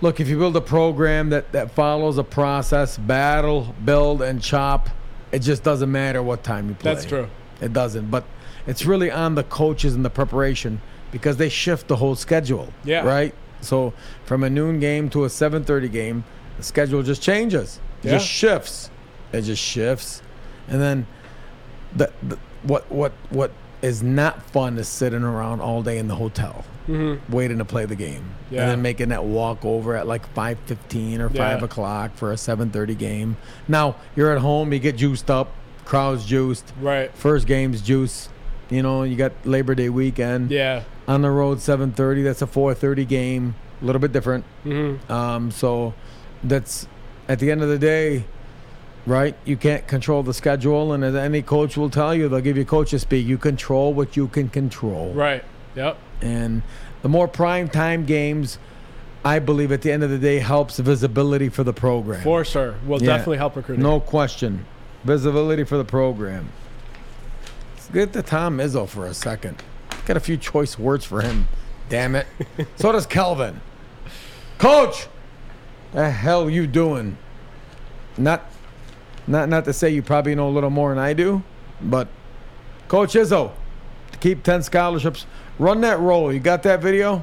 [0.00, 4.90] look if you build a program that that follows a process, battle, build, and chop,
[5.32, 6.92] it just doesn't matter what time you play.
[6.94, 7.28] That's true.
[7.60, 8.10] It doesn't.
[8.10, 8.24] But
[8.66, 10.80] it's really on the coaches and the preparation
[11.12, 12.68] because they shift the whole schedule.
[12.84, 13.04] Yeah.
[13.06, 13.34] Right.
[13.64, 13.92] So
[14.24, 16.24] from a noon game to a 7:30 game,
[16.58, 17.80] the schedule just changes.
[18.02, 18.12] It Yeah.
[18.18, 18.90] just shifts.
[19.32, 20.22] It just shifts,
[20.68, 21.06] and then
[21.96, 23.50] the, the what what what
[23.82, 27.32] is not fun is sitting around all day in the hotel Mm-hmm.
[27.32, 28.60] waiting to play the game, Yeah.
[28.62, 31.54] and then making that walk over at like 5:15 or Yeah.
[31.54, 33.36] 5 o'clock for a 7:30 game.
[33.66, 35.48] Now you're at home, you get juiced up,
[35.86, 36.72] crowds juiced.
[36.80, 37.10] Right.
[37.16, 38.28] First game's juice.
[38.70, 40.50] You know, you got Labor Day weekend.
[40.50, 40.82] Yeah.
[41.06, 42.22] On the road, 7:30.
[42.24, 43.54] That's a 4:30 game.
[43.82, 44.44] A little bit different.
[44.64, 45.12] Mm-hmm.
[45.12, 45.94] Um, so
[46.42, 46.86] that's
[47.28, 48.24] at the end of the day,
[49.06, 49.36] right?
[49.44, 52.64] You can't control the schedule, and as any coach will tell you, they'll give you
[52.64, 53.26] coaches speak.
[53.26, 55.12] You control what you can control.
[55.12, 55.44] Right.
[55.74, 55.98] Yep.
[56.22, 56.62] And
[57.02, 58.58] the more prime time games,
[59.24, 62.22] I believe at the end of the day helps visibility for the program.
[62.22, 62.74] For sure.
[62.86, 63.08] Will Yeah.
[63.08, 63.82] definitely help recruiting.
[63.82, 64.64] No question.
[65.04, 66.48] Visibility for the program.
[67.94, 69.62] Get to Tom Izzo for a second.
[70.04, 71.48] Got a few choice words for him.
[71.88, 72.26] Damn it.
[72.76, 73.60] so does Kelvin.
[74.58, 75.06] Coach,
[75.92, 77.16] the hell you doing?
[78.18, 78.44] Not,
[79.28, 81.44] not, not to say you probably know a little more than I do,
[81.80, 82.08] but
[82.88, 83.52] Coach Izzo,
[84.10, 85.24] to keep ten scholarships,
[85.58, 86.32] run that roll.
[86.32, 87.22] You got that video?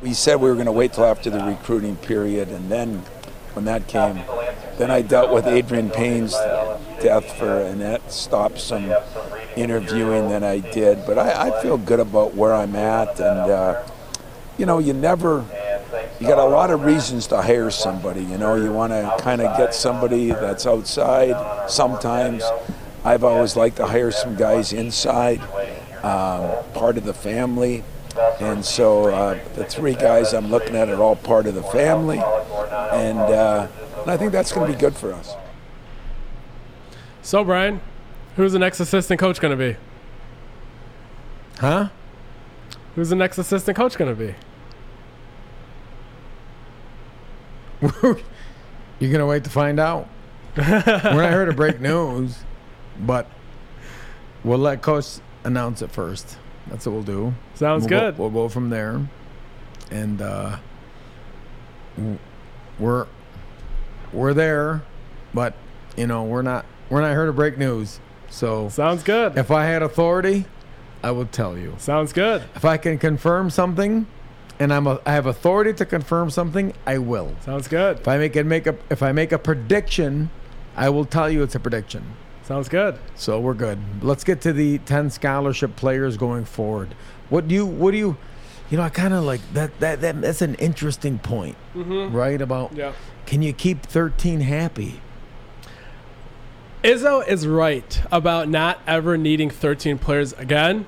[0.00, 2.98] we said we were going to wait till after the recruiting period, and then
[3.54, 4.20] when that came,
[4.76, 6.34] then I dealt with Adreian Payne's
[7.02, 8.92] death for, that stopped some
[9.56, 11.04] interviewing that I did.
[11.06, 13.82] But I, I feel good about where I'm at, and uh,
[14.58, 15.44] you know, you never.
[16.20, 18.22] You got a lot of reasons to hire somebody.
[18.22, 21.68] You know, you want to kind of get somebody that's outside.
[21.68, 22.44] Sometimes,
[23.04, 25.40] I've always liked to hire some guys inside,
[26.04, 27.82] um, part of the family.
[28.40, 32.18] And so uh, the three guys I'm looking at are all part of the family,
[32.18, 33.68] and, uh,
[34.02, 35.34] and I think that's going to be good for us.
[37.22, 37.80] So, Brian,
[38.36, 39.76] who's the next assistant coach going to be?
[41.58, 41.88] Huh?
[42.94, 44.34] Who's the next assistant coach going to be?
[49.02, 50.08] You're gonna wait to find out.
[50.56, 52.38] We're not here to break news,
[53.00, 53.26] but
[54.44, 56.38] we'll let Coach announce it first.
[56.68, 57.34] That's what we'll do.
[57.54, 58.16] Sounds we'll good.
[58.16, 59.00] Go, we'll go from there,
[59.90, 60.58] and uh,
[62.78, 63.06] we're
[64.12, 64.82] we're there,
[65.34, 65.54] but
[65.96, 67.98] you know we're not we're not here to break news.
[68.28, 69.38] So Sounds good.
[69.38, 70.44] if I had authority,
[71.02, 71.74] I would tell you.
[71.78, 72.42] Sounds good.
[72.54, 74.06] If I can confirm something,
[74.58, 77.34] and I'm a, I have authority to confirm something, I will.
[77.40, 78.00] Sounds good.
[78.00, 80.28] If I make it make a if I make a prediction,
[80.76, 82.04] I will tell you it's a prediction.
[82.42, 82.98] Sounds good.
[83.14, 83.78] So we're good.
[84.02, 86.94] Let's get to the ten scholarship players going forward.
[87.30, 88.18] What do you what do you
[88.70, 92.14] you know, I kind of like that, that that that's an interesting point, mm-hmm.
[92.14, 92.40] right?
[92.40, 92.92] About Yeah.
[93.26, 95.00] can you keep 13 happy?
[96.82, 100.86] Izzo is right about not ever needing 13 players again.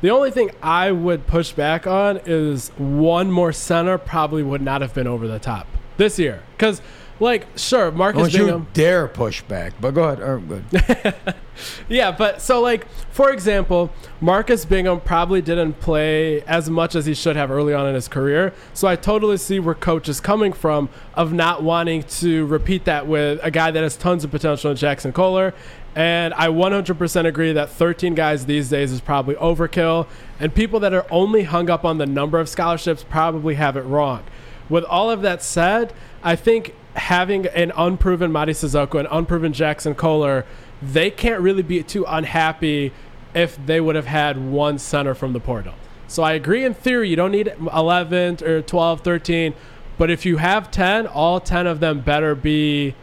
[0.00, 4.80] The only thing I would push back on is one more center probably would not
[4.80, 5.66] have been over the top
[5.96, 6.44] this year.
[6.52, 6.80] Because,
[7.20, 8.60] like, sure, Marcus Don't Bingham.
[8.62, 9.74] you dare push back.
[9.80, 10.20] But go ahead.
[10.20, 11.14] Oh, good.
[11.88, 17.14] Yeah, but so like for example, Marcus Bingham probably didn't play as much as he
[17.14, 18.52] should have early on in his career.
[18.72, 23.06] So I totally see where coach is coming from of not wanting to repeat that
[23.06, 25.54] with a guy that has tons of potential in Jaxon Kohler.
[25.94, 30.08] And I 100% agree that 13 guys these days is probably overkill.
[30.40, 33.82] And people that are only hung up on the number of scholarships probably have it
[33.82, 34.24] wrong.
[34.68, 39.96] With all of that said, I think having an unproven Mady Sissoko and unproven Jaxon
[39.96, 40.46] Kohler,
[40.82, 42.92] they can't really be too unhappy
[43.34, 45.74] if they would have had one center from the portal.
[46.06, 49.54] So I agree in theory, you don't need 11 or 12, 13,
[49.98, 52.94] but if you have 10, all 10 of them better be,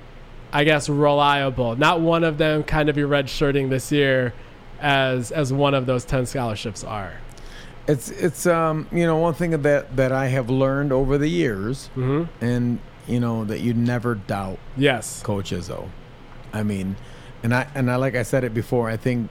[0.53, 1.75] I guess, reliable.
[1.75, 4.33] Not one of them kind of be redshirting this year
[4.79, 7.13] as as one of those 10 scholarships are.
[7.87, 11.89] It's it's um you know one thing that that I have learned over the years,
[11.95, 12.27] Mhm.
[12.39, 15.21] and you know that you never doubt Yes.
[15.23, 15.87] Coach Izzo.
[16.53, 16.95] I mean,
[17.43, 18.89] and I and I like I said it before.
[18.89, 19.29] I think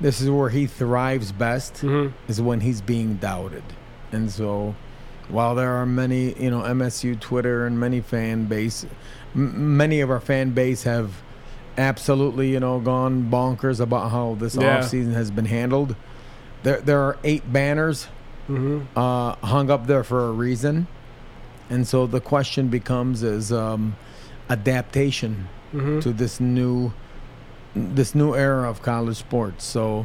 [0.00, 2.12] this is where he thrives best Mhm.
[2.28, 3.62] is when he's being doubted,
[4.10, 4.74] and so
[5.28, 8.86] while there are many you know MSU Twitter and many fan base,
[9.34, 11.10] m- many of our fan base have
[11.76, 14.78] absolutely you know gone bonkers about how this Yeah.
[14.80, 15.94] offseason has been handled.
[16.62, 18.08] There there are eight banners
[18.48, 18.86] Mhm.
[18.96, 20.86] uh, hung up there for a reason,
[21.70, 23.96] and so the question becomes is um,
[24.50, 26.02] adaptation Mhm.
[26.02, 26.92] to this new
[27.74, 29.64] this new era of college sports.
[29.64, 30.04] So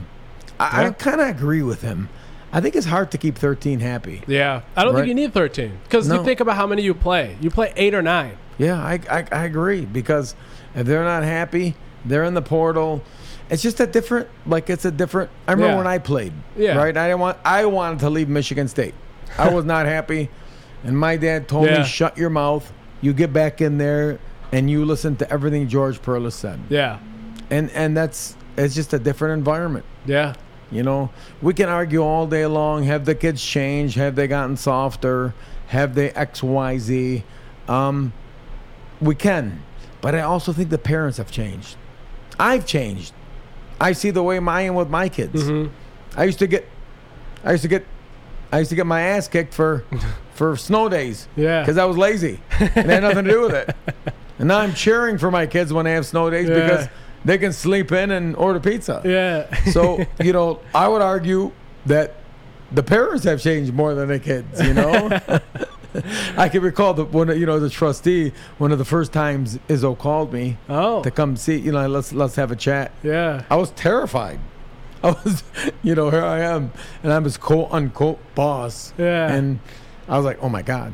[0.59, 2.07] I, I kind of agree with him.
[2.53, 4.21] I think it's hard to keep 13 happy.
[4.25, 4.61] Yeah.
[4.75, 5.01] I don't Right.
[5.01, 6.15] think you need 13 because No.
[6.15, 7.35] you think about how many you play.
[7.41, 8.31] You play 8 or 9.
[8.57, 10.33] Yeah, I, I I agree because
[10.73, 13.03] if they're not happy, they're in the portal.
[13.49, 15.29] It's just a different like it's a different.
[15.47, 15.77] I remember Yeah.
[15.77, 16.33] when I played.
[16.57, 16.75] Yeah.
[16.77, 16.95] Right.
[16.95, 17.37] I didn't want.
[17.45, 18.93] I wanted to leave Michigan State.
[19.37, 20.29] I was not happy,
[20.83, 21.79] and my dad told Yeah.
[21.79, 22.71] me, "Shut your mouth.
[23.01, 24.19] You get back in there."
[24.51, 26.99] And you listen to everything George Perles said, Yeah.
[27.49, 29.83] and and that's it's just a different environment.
[30.05, 30.33] Yeah.
[30.71, 31.09] You know,
[31.41, 32.83] we can argue all day long.
[32.83, 33.97] Have the kids changed?
[33.97, 35.33] Have they gotten softer?
[35.67, 37.23] Have they X, Y, Z?
[37.67, 38.13] Um,
[39.01, 39.63] we can,
[39.99, 41.75] but I also think the parents have changed.
[42.39, 43.11] I've changed.
[43.79, 45.43] I see the way I am with my kids.
[45.43, 45.69] Mhm.
[46.15, 46.67] I used to get,
[47.43, 47.85] I used to get,
[48.51, 49.83] I used to get my ass kicked for,
[50.33, 51.27] for snow days.
[51.35, 51.61] Yeah.
[51.61, 52.39] Because I was lazy.
[52.59, 53.75] and it had nothing to do with it.
[54.39, 56.53] And now I'm cheering for my kids when they have snow days Yeah.
[56.61, 56.87] because
[57.25, 59.01] they can sleep in and order pizza.
[59.03, 59.51] Yeah.
[59.71, 61.51] So, you know, I would argue
[61.87, 62.13] that
[62.71, 65.19] the parents have changed more than the kids, you know?
[66.37, 69.97] I can recall the one you know the trustee one of the first times Izzo
[69.97, 71.01] called me oh.
[71.03, 72.91] to come see you know let's let's have a chat.
[73.03, 73.43] Yeah.
[73.49, 74.39] I was terrified.
[75.03, 75.43] I was,
[75.83, 76.71] you know, here I am,
[77.03, 78.93] and I'm his quote unquote boss.
[78.97, 79.31] Yeah.
[79.31, 79.59] And
[80.09, 80.91] I was like, oh my god,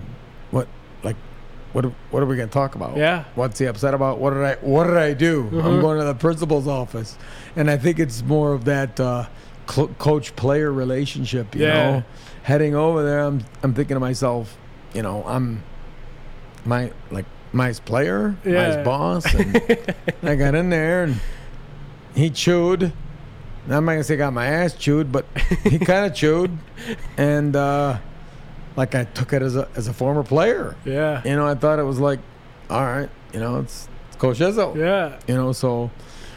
[0.52, 0.68] what,
[1.04, 1.16] like,
[1.72, 2.98] what, are- what are we gonna talk about?
[2.98, 3.24] Yeah.
[3.36, 4.20] What's he upset about?
[4.20, 5.48] What did I, what did I do?
[5.54, 7.18] I'm going to the principal's office,
[7.56, 9.28] and I think it's more of that uh,
[9.70, 11.56] cl- coach-player relationship.
[11.56, 11.74] You Yeah.
[11.92, 12.04] know,
[12.44, 14.58] heading over there, I'm, I'm thinking to myself,
[14.94, 15.64] you know, I'm
[16.66, 18.78] my like my player, Yeah.
[18.78, 19.34] my boss.
[19.34, 19.58] And
[20.24, 21.20] I got in there and
[22.16, 22.92] he chewed.
[23.70, 25.26] I'm not gonna say got my ass chewed, but
[25.64, 26.58] he kind of chewed,
[27.16, 27.98] and uh,
[28.76, 30.76] like I took it as a as a former player.
[30.84, 31.22] Yeah.
[31.24, 32.20] You know, I thought it was like,
[32.70, 34.76] all right, you know, it's, it's Coach Izzo.
[34.76, 35.18] Yeah.
[35.28, 35.92] You know, so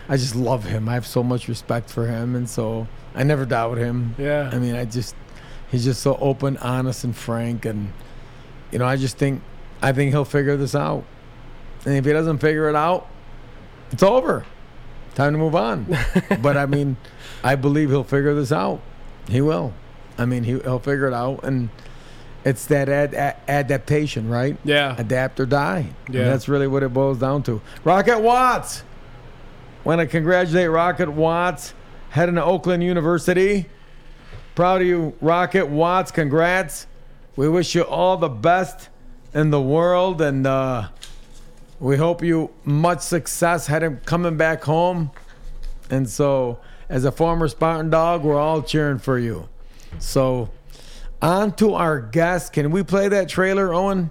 [0.09, 0.89] I just love him.
[0.89, 4.15] I have so much respect for him, and so I never doubt him.
[4.19, 4.49] Yeah.
[4.53, 5.17] I mean, I just
[5.73, 7.93] he's just so open, honest, and frank, and
[8.73, 9.43] you know, I just think
[9.83, 11.05] I think he'll figure this out.
[11.85, 13.09] And if he doesn't figure it out,
[13.93, 14.45] it's over.
[15.15, 15.87] Time to move on.
[16.43, 16.97] but I mean,
[17.43, 18.81] I believe he'll figure this out.
[19.29, 19.73] He will.
[20.19, 21.69] I mean, he, he'll figure it out, and
[22.45, 23.15] it's that ad,
[23.49, 24.57] adaptation, right?
[24.65, 24.95] Yeah.
[24.99, 25.91] Adapt or die.
[26.09, 26.21] Yeah.
[26.21, 27.61] And that's really what it boils down to.
[27.85, 28.83] Rocket Watts.
[29.85, 31.75] Want to congratulate Rocket Watts
[32.11, 33.67] heading to Oakland University.
[34.55, 36.11] Proud of you, Rocket Watts.
[36.11, 36.87] Congrats.
[37.37, 38.89] We wish you all the best
[39.35, 40.89] in the world, and uh,
[41.79, 45.11] we hope you much success heading coming back home.
[45.91, 49.51] And so, as a former Spartan dog, we're all cheering for you.
[49.99, 50.49] So,
[51.21, 52.55] on to our guest.
[52.55, 54.11] Can we play that trailer, Owen?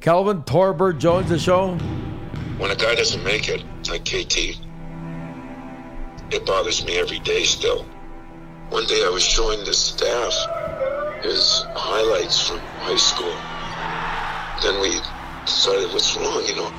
[0.00, 1.76] Kelvin Torbert joins the show.
[2.56, 4.58] when a guy doesn't make it, like KT,
[6.30, 7.84] it bothers me every day still.
[8.70, 10.32] One day I was showing the staff
[11.22, 13.34] his highlights from high school.
[14.62, 15.00] Then we
[15.44, 16.72] decided what's wrong, you know.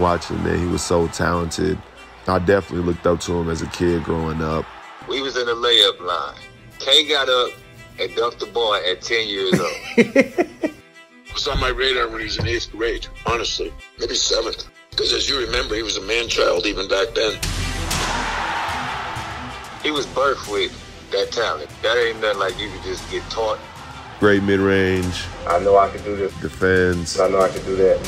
[0.00, 1.78] watching man he was so talented
[2.26, 4.66] i definitely looked up to him as a kid growing up
[5.08, 6.36] We was in the layup line.
[6.78, 7.52] K got up
[7.98, 10.72] and dunked the ball at 10 years old.
[11.34, 13.72] was on my radar when he was in eighth grade, honestly.
[13.98, 14.68] Maybe seventh.
[14.90, 17.32] Because as you remember, he was a man-child even back then.
[19.82, 20.72] He was birthed with
[21.10, 21.70] that talent.
[21.82, 23.58] That ain't nothing like you can just get taught.
[24.20, 26.34] great mid-range I know I can do this.
[26.40, 27.98] defense I know I can do that.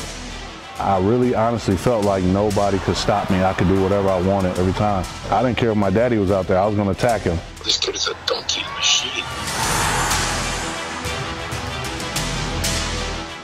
[0.79, 3.43] I really honestly felt like nobody could stop me.
[3.43, 5.05] I could do whatever I wanted every time.
[5.29, 6.57] I didn't care if my daddy was out there.
[6.57, 7.37] I was going to attack him.
[7.63, 9.23] This kid is a donkey machine.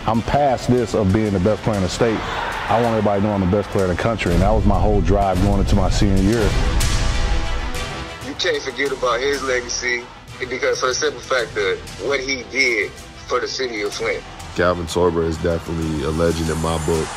[0.08, 2.18] I'm past this of being the best player in the state.
[2.70, 4.66] I want everybody to know I'm the best player in the country, and that was
[4.66, 6.50] my whole drive going into my senior year.
[8.38, 10.04] You can't forget about his legacy
[10.48, 14.24] because for the simple fact that what he did for the city of Flint.
[14.54, 17.08] Kelvin Torbert is definitely a legend in my book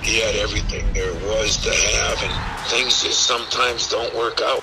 [0.00, 4.62] He had everything there was to have, and things just sometimes don't work out.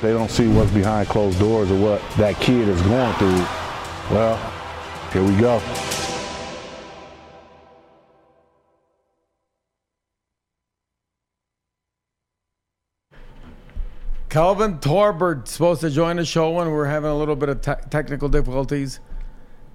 [0.00, 3.44] They don't see what's behind closed doors or what that kid is going through.
[4.14, 4.36] Well,
[5.12, 5.87] here we go.
[14.28, 17.88] Kelvin Torbert supposed to join the show, and we're having a little bit of te-
[17.90, 19.00] technical difficulties.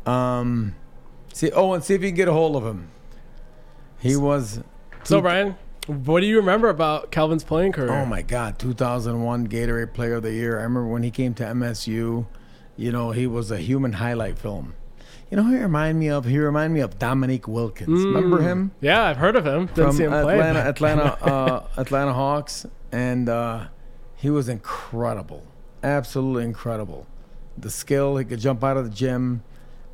[0.05, 0.75] Um,
[1.33, 2.89] see, oh, and see if you can get a hold of him.
[3.99, 4.61] He was.
[5.03, 5.55] So Brian,
[5.87, 7.91] what do you remember about Kelvin's playing career?
[7.91, 10.59] Oh my God, 2001 Gatorade Player of the Year.
[10.59, 12.27] I remember when he came to MSU.
[12.75, 14.75] You know, he was a human highlight film.
[15.29, 16.25] You know, who he remind me of?
[16.25, 18.03] He remind me of Dominique Wilkins.
[18.05, 18.71] Remember him?
[18.81, 19.65] Yeah, I've heard of him.
[19.67, 20.33] Didn't from see him play.
[20.35, 23.65] Atlanta, but- Atlanta, uh, Atlanta Hawks, and uh,
[24.23, 25.43] he was incredible,
[25.83, 27.05] absolutely incredible.
[27.57, 29.43] The skill, he could jump out of the gym,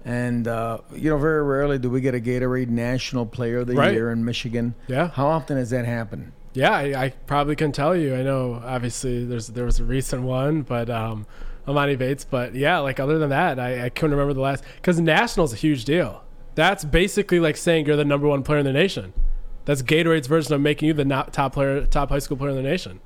[0.06, 3.74] and uh, you know, very rarely do we get a Gatorade National Player of the
[3.74, 3.92] Right.
[3.94, 4.76] Year in Michigan.
[4.88, 5.10] Yeah.
[5.10, 6.32] how often does that happen?
[6.54, 8.16] Yeah, I, I probably can tell you.
[8.16, 11.26] I know obviously there's there was a recent one, but um,
[11.68, 12.24] Emoni Bates.
[12.24, 15.56] But yeah, like other than that, I, I couldn't remember the last because national's a
[15.58, 16.24] huge deal.
[16.54, 19.14] That's basically like saying you're the number one player in the nation.
[19.66, 22.64] That's Gatorade's version of making you the top player, top high school player in the
[22.64, 23.00] nation.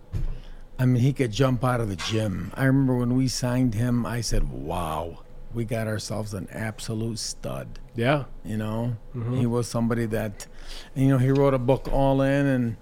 [0.83, 2.51] I mean, he could jump out of the gym.
[2.55, 5.19] I remember when we signed him, I said, "Wow,
[5.53, 8.97] we got ourselves an absolute stud." Yeah, You know,
[9.39, 10.45] he was somebody that,
[10.93, 12.75] you know, he wrote a book all in, and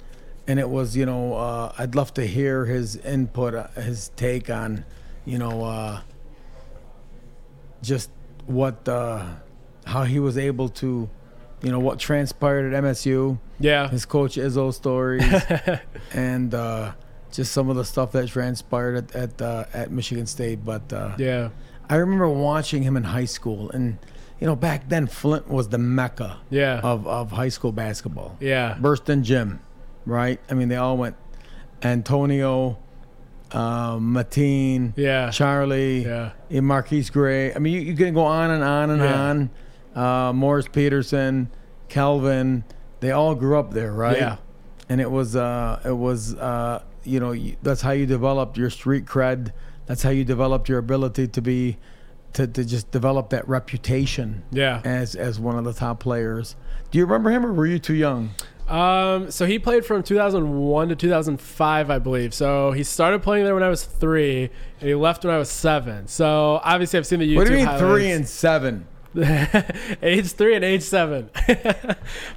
[0.47, 4.49] and it was, you know, uh, I'd love to hear his input, uh, his take
[4.49, 4.84] on,
[5.24, 6.02] you know, uh,
[7.84, 8.10] just
[8.47, 9.26] what, uh,
[9.86, 11.08] how he was able to,
[11.62, 15.24] you know, what transpired at MSU, yeah, his coach Izzo stories,
[16.14, 16.93] and uh,
[17.32, 20.63] just some of the stuff that transpired at at, uh, at Michigan State.
[20.65, 21.49] But uh, yeah,
[21.89, 23.97] I remember watching him in high school, and
[24.39, 26.79] you know, back then Flint was the mecca Yeah.
[26.82, 28.38] of, of high school basketball.
[28.39, 28.75] Yeah.
[28.79, 29.59] Berston Jim,
[30.05, 30.39] right?
[30.49, 31.15] I mean, they all went
[31.84, 32.77] Antonio,
[33.51, 35.29] uh, Mateen, Yeah.
[35.29, 36.32] Charlie, Yeah.
[36.61, 37.53] Marquise Gray.
[37.53, 39.21] I mean, you, you can go on and on and Yeah.
[39.21, 39.49] on.
[39.93, 41.49] Uh, Morris Peterson,
[41.89, 42.63] Kelvin,
[43.01, 44.17] they all grew up there, right?
[44.17, 44.38] Yeah.
[44.89, 49.06] And it was, uh, it was, uh, you know, that's how you developed your street
[49.06, 49.52] cred.
[49.86, 51.78] That's how you developed your ability to be,
[52.34, 54.82] to, to just develop that reputation Yeah.
[54.86, 56.56] as as one of the top players.
[56.91, 58.32] Do you remember him, or were you too young?
[58.70, 62.34] Um, so he played from 2001 to 2005, I believe.
[62.34, 64.43] So he started playing there when I was three,
[64.80, 66.08] and he left when I was seven.
[66.08, 67.36] So obviously, I've seen the YouTube.
[67.38, 67.82] what do you mean highlights.
[67.84, 68.88] three and seven?
[69.16, 71.30] Age three and age seven.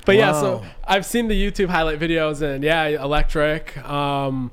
[0.05, 3.77] but yeah, so I've seen the YouTube highlight videos and yeah, electric.
[3.89, 4.51] Um,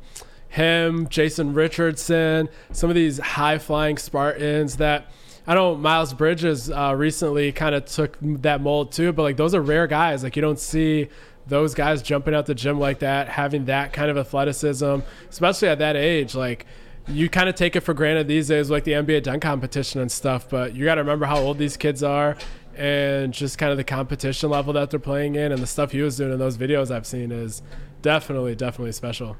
[0.49, 5.09] him, Jason Richardson, some of these high flying Spartans that
[5.47, 9.55] I know Miles Bridges uh, recently kind of took that mold too, but like those
[9.55, 10.23] are rare guys.
[10.23, 11.09] Like you don't see
[11.47, 14.99] those guys jumping out the gym like that, having that kind of athleticism,
[15.29, 16.35] especially at that age.
[16.35, 16.65] Like
[17.07, 20.11] you kind of take it for granted these days, like the NBA dunk competition and
[20.11, 20.49] stuff.
[20.49, 22.37] But you got to remember how old these kids are,
[22.75, 26.01] and just kind of the competition level that they're playing in, and the stuff he
[26.01, 27.61] was doing in those videos I've seen is
[28.01, 29.37] definitely, definitely special.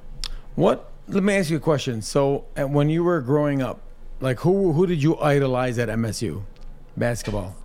[0.56, 0.92] What?
[1.08, 2.02] Let me ask you a question.
[2.02, 3.82] So, when you were growing up,
[4.20, 6.44] like who who did you idolize at MSU
[6.96, 7.56] basketball?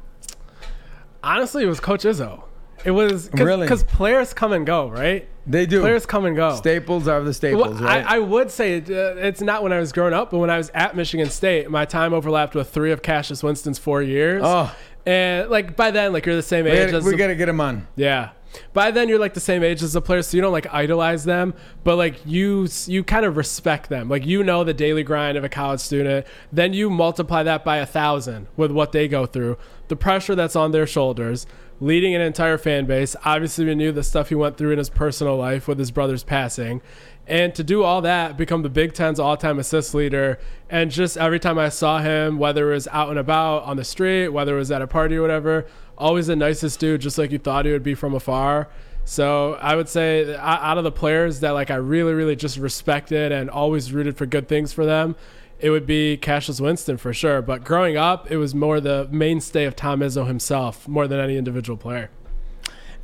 [1.23, 2.45] Honestly, it was Coach Izzo.
[2.87, 3.63] It was cause, Really?
[3.67, 5.27] because players come and go, right?
[5.47, 5.81] They do.
[5.81, 6.55] Players come and go.
[6.57, 8.05] Staples are the staples, Well, right?
[8.07, 10.51] I, I would say it, uh, it's not when I was growing up, but when
[10.51, 14.43] I was at Michigan State, my time overlapped with three of Cassius Winston's four years.
[14.45, 14.75] Oh.
[15.05, 17.49] and like by then, like you're the same we age gotta, we the- gotta get
[17.49, 17.87] him on.
[17.97, 18.31] yeah.
[18.73, 21.25] By then you're like the same age as the players, so you don't like idolize
[21.25, 21.53] them,
[21.85, 24.09] but like you you kind of respect them.
[24.09, 26.27] Like you know the daily grind of a college student.
[26.51, 29.59] Then you multiply that by a thousand with what they go through,
[29.89, 31.47] the pressure that's on their shoulders,
[31.81, 33.15] leading an entire fan base.
[33.25, 36.25] Obviously, we knew the stuff he went through in his personal life with his brother's
[36.25, 36.81] passing.
[37.27, 40.39] And to do all that, become the Big Ten's all time assist leader.
[40.71, 43.85] And just every time I saw him, whether it was out and about on the
[43.85, 45.67] street, whether it was at a party or whatever,
[45.99, 48.69] always the nicest dude, just like you thought he would be from afar.
[49.05, 53.33] So I would say out of the players that like I really, really just respected
[53.33, 55.17] and always rooted for good things for them,
[55.59, 57.41] it would be Cassius Winston for sure.
[57.43, 61.37] But growing up, it was more the mainstay of Tom Izzo himself, more than any
[61.37, 62.11] individual player.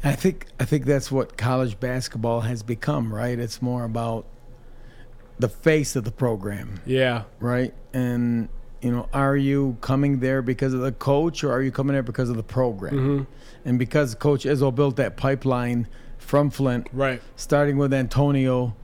[0.05, 3.39] I think I think that's what college basketball has become, right?
[3.39, 4.27] It's more about
[5.39, 7.23] the face of the program, Yeah.
[7.41, 7.73] right?
[7.93, 8.49] And
[8.81, 12.03] you know, are you coming there because of the coach, or are you coming there
[12.03, 12.95] because of the program?
[12.95, 13.23] Mm-hmm.
[13.65, 15.87] And because Coach Izzo built that pipeline
[16.19, 17.23] from Flint, Right.
[17.37, 18.75] starting with Antonio,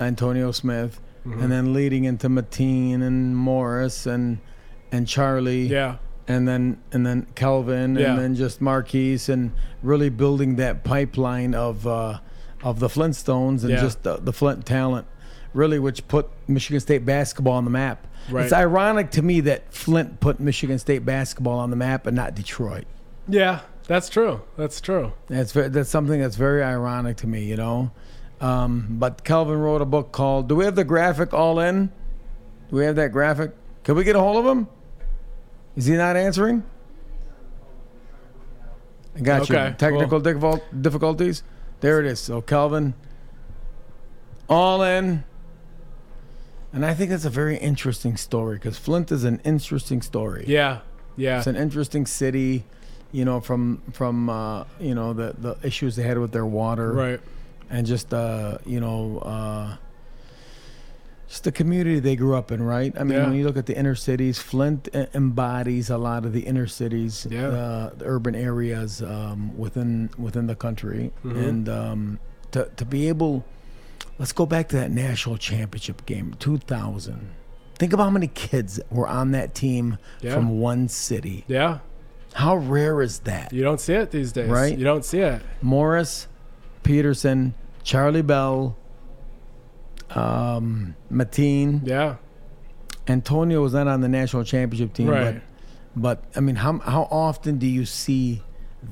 [0.00, 1.40] Antonio Smith, Mm-hmm.
[1.42, 4.38] and then leading into Mateen and Morris and
[4.90, 5.96] and Charlie, Yeah.
[6.26, 8.10] and then and then Kelvin, Yeah.
[8.10, 9.52] and then just Marquise, and
[9.82, 12.18] really building that pipeline of uh,
[12.64, 13.80] of the Flintstones and Yeah.
[13.80, 15.06] just the, the Flint talent,
[15.54, 18.06] really, which put Michigan State basketball on the map.
[18.30, 18.44] Right.
[18.44, 22.34] It's ironic to me that Flint put Michigan State basketball on the map and not
[22.34, 22.84] Detroit.
[23.28, 23.60] Yeah.
[23.88, 24.42] That's true.
[24.56, 25.12] That's true.
[25.28, 27.90] That's that's something that's very ironic to me, you know.
[28.42, 30.48] Um, but Kelvin wrote a book called.
[30.48, 31.86] Do we have the graphic all in?
[32.70, 33.52] Do we have that graphic?
[33.84, 34.66] Can we get a hold of him?
[35.76, 36.64] Is he not answering?
[39.16, 39.74] I got Okay, you.
[39.74, 41.42] Technical difficult, difficulties.
[41.80, 42.18] There it is.
[42.20, 42.94] So Kelvin,
[44.48, 45.24] all in.
[46.72, 50.44] And I think that's a very interesting story because Flint is an interesting story.
[50.48, 50.80] Yeah.
[51.16, 51.38] Yeah.
[51.38, 52.64] It's an interesting city,
[53.12, 56.92] you know, from from uh, you know the the issues they had with their water,
[56.92, 57.20] Right.
[57.72, 59.76] And just uh, you know, uh,
[61.28, 62.92] just the community they grew up in, right?
[62.98, 63.24] I mean, Yeah.
[63.24, 67.26] when you look at the inner cities, Flint embodies a lot of the inner cities,
[67.30, 67.46] Yeah.
[67.48, 71.38] uh, the urban areas um, within within the country, Mm-hmm.
[71.38, 72.18] and um,
[72.50, 73.44] to to be able,
[74.18, 77.30] let's go back to that national championship game, two thousand.
[77.78, 80.34] Think about how many kids were on that team Yeah.
[80.34, 81.44] from one city.
[81.48, 81.78] Yeah.
[82.34, 83.52] How rare is that?
[83.52, 84.48] You don't see it these days.
[84.48, 84.76] Right.
[84.78, 85.42] You don't see it.
[85.60, 86.28] Morris,
[86.82, 87.54] Peterson,
[87.84, 88.76] Charlie Bell,
[90.10, 92.16] um, Mateen, Yeah.
[93.08, 95.34] Antonio was not on the national championship team, Right.
[95.34, 95.42] but
[95.94, 98.42] but I mean, how how often do you see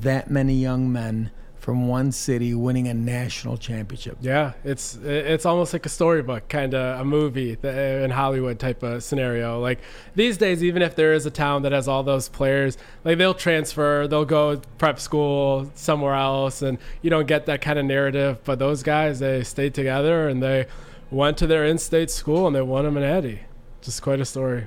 [0.03, 1.30] that many young men
[1.61, 4.16] from one city winning a national championship?
[4.20, 8.82] Yeah, it's it's almost like a storybook, kind of a movie uh, in Hollywood type
[8.82, 9.61] of scenario.
[9.61, 9.78] Like
[10.14, 13.34] these days, even if there is a town that has all those players, like they'll
[13.34, 18.40] transfer, they'll go prep school somewhere else, and you don't get that kind of narrative.
[18.44, 20.66] But those guys, they stayed together and they
[21.11, 23.40] went to their in-state school and they won them an Eddie.
[23.82, 24.66] Just quite a story.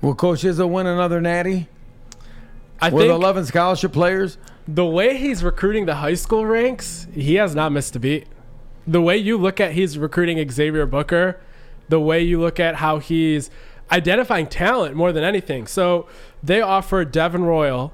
[0.00, 1.68] Will Coach Izzo win another natty?
[2.80, 4.36] I think With think 11 scholarship players,
[4.66, 8.26] the way he's recruiting the high school ranks, he has not missed a beat.
[8.86, 11.40] The way you look at he's recruiting Xavier Booker,
[11.88, 13.50] the way you look at how he's
[13.90, 15.66] identifying talent more than anything.
[15.66, 16.06] So
[16.42, 17.92] they offer Devin Royal,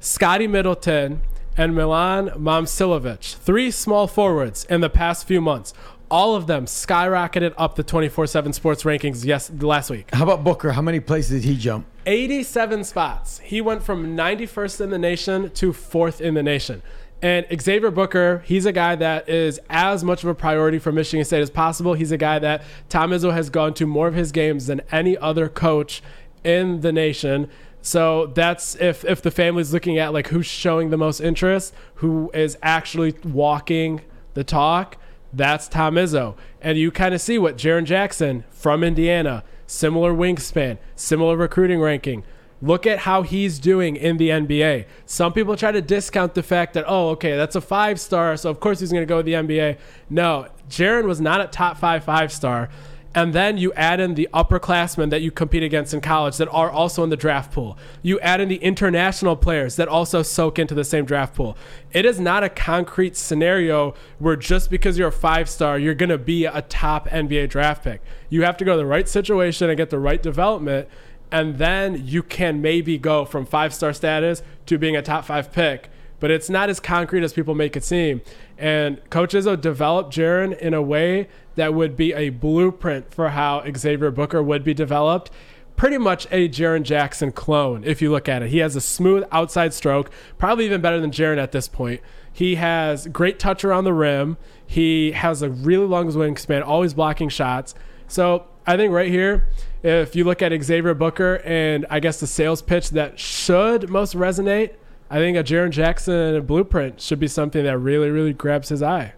[0.00, 1.22] Scotty Middleton,
[1.56, 5.74] and Milan Momcilovic, three small forwards in the past few months.
[6.12, 10.10] All of them skyrocketed up the 24/7 Sports rankings yes last week.
[10.12, 10.72] how about Booker?
[10.72, 11.86] How many places did he jump?
[12.04, 13.38] 87 spots.
[13.42, 16.82] He went from 91st in the nation to 4th in the nation.
[17.22, 21.24] And Xavier Booker, he's a guy that is as much of a priority for Michigan
[21.24, 21.94] State as possible.
[21.94, 25.16] He's a guy that Tom Izzo has gone to more of his games than any
[25.16, 26.02] other coach
[26.44, 27.48] in the nation.
[27.80, 32.30] So that's if if the family's looking at like who's showing the most interest, who
[32.34, 34.02] is actually walking
[34.34, 34.96] the talk,
[35.32, 36.36] that's Tom Izzo.
[36.60, 42.24] And you kind of see what Jaren Jackson from Indiana, similar wingspan, similar recruiting ranking.
[42.60, 44.86] Look at how he's doing in the NBA.
[45.04, 48.50] Some people try to discount the fact that, oh, okay, that's a five star, so
[48.50, 49.78] of course he's going to go with the NBA.
[50.08, 52.68] No, Jaren was not a top five five star.
[53.14, 56.70] And then you add in the upperclassmen that you compete against in college that are
[56.70, 57.76] also in the draft pool.
[58.00, 61.56] You add in the international players that also soak into the same draft pool.
[61.92, 66.08] It is not a concrete scenario where just because you're a five star, you're going
[66.08, 68.00] to be a top NBA draft pick.
[68.30, 70.88] You have to go to the right situation and get the right development.
[71.30, 75.52] And then you can maybe go from five star status to being a top five
[75.52, 75.90] pick
[76.22, 78.22] but it's not as concrete as people make it seem.
[78.56, 83.64] And Coach Izzo developed Jaren in a way that would be a blueprint for how
[83.76, 85.32] Xavier Booker would be developed.
[85.74, 88.50] Pretty much a Jaren Jackson clone, if you look at it.
[88.50, 92.00] He has a smooth outside stroke, probably even better than Jaren at this point.
[92.32, 94.36] He has great touch around the rim.
[94.64, 97.74] He has a really long wingspan, always blocking shots.
[98.06, 99.48] So I think right here,
[99.82, 104.14] if you look at Xavier Booker and I guess the sales pitch that should most
[104.14, 104.74] resonate,
[105.12, 109.12] I think a Jaren Jackson blueprint should be something that really, really grabs his eye.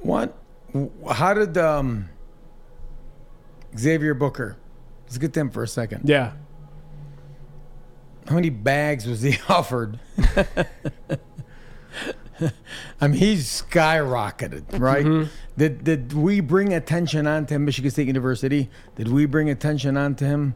[0.00, 0.38] What?
[1.10, 2.08] How did um,
[3.76, 4.56] Xavier Booker?
[5.06, 6.08] Let's get them for a second.
[6.08, 6.34] Yeah.
[8.28, 9.98] How many bags was he offered?
[13.00, 15.04] I mean, he's skyrocketed, right?
[15.04, 15.30] Mm-hmm.
[15.58, 18.70] Did did we bring attention on to him, Michigan State University?
[18.94, 20.54] Did we bring attention on to him?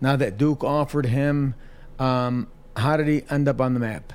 [0.00, 1.54] Now that Duke offered him,
[1.98, 2.48] um,
[2.80, 4.12] how did he end up on the map?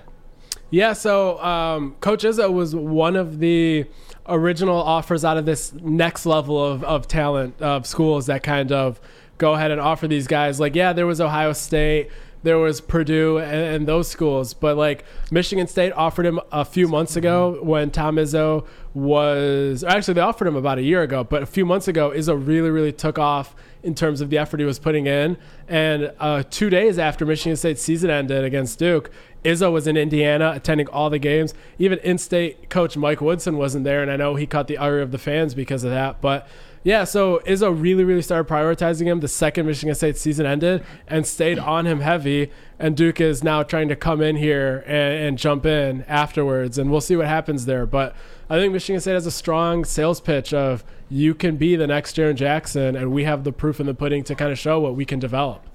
[0.70, 3.86] Yeah, so um, Coach Izzo was one of the
[4.28, 9.00] original offers out of this next level of, of talent of schools that kind of
[9.38, 10.60] go ahead and offer these guys.
[10.60, 12.10] Like, yeah, there was Ohio State,
[12.44, 16.88] there was Purdue, and, and those schools, but like Michigan State offered him a few
[16.88, 21.44] months ago when Tom Izzo was actually they offered him about a year ago, but
[21.44, 23.56] a few months ago, Izzo really, really took off
[23.86, 25.38] in terms of the effort he was putting in.
[25.68, 29.12] And uh, two days after Michigan State's season ended against Duke,
[29.44, 31.54] Izzo was in Indiana attending all the games.
[31.78, 35.12] Even in-state coach Mike Woodson wasn't there, and I know he caught the ire of
[35.12, 36.20] the fans because of that.
[36.20, 36.48] But
[36.86, 41.26] yeah, so Izzo really, really started prioritizing him the second Michigan State season ended and
[41.26, 42.52] stayed on him heavy.
[42.78, 46.92] And Duke is now trying to come in here and, and jump in afterwards, and
[46.92, 47.88] we'll see what happens there.
[47.88, 48.16] But
[48.52, 52.18] I think Michigan State has a strong sales pitch of you can be the next
[52.18, 54.96] Jaren Jackson, and we have the proof in the pudding to kind of show what
[54.96, 55.66] we can develop.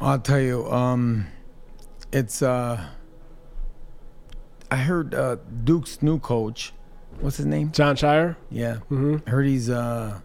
[0.00, 1.26] I'll tell you, um,
[2.12, 2.42] it's.
[2.42, 2.86] Uh,
[4.70, 6.72] I heard uh, Duke's new coach.
[7.20, 7.72] What's his name?
[7.72, 9.16] Jon Scheyer, Yeah, mm-hmm.
[9.26, 10.20] I heard he's uh,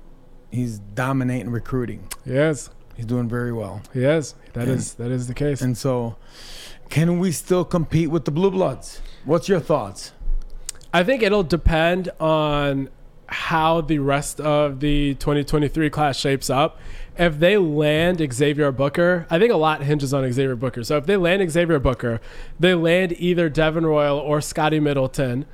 [0.51, 2.07] he's dominating recruiting.
[2.25, 4.35] yes, He's doing very well, he is.
[4.53, 5.61] That is that is the case.
[5.61, 6.17] and so
[6.89, 9.01] can we still compete with the Blue Bloods?
[9.25, 10.11] What's your thoughts?
[10.93, 12.89] I think it'll depend on
[13.27, 16.77] how the rest of the 2023 class shapes up.
[17.17, 20.83] If they land Xavier Booker, I think a lot hinges on Xavier Booker.
[20.83, 22.19] So if they land Xavier Booker,
[22.59, 25.45] they land either Devin Royal or Scotty Middleton,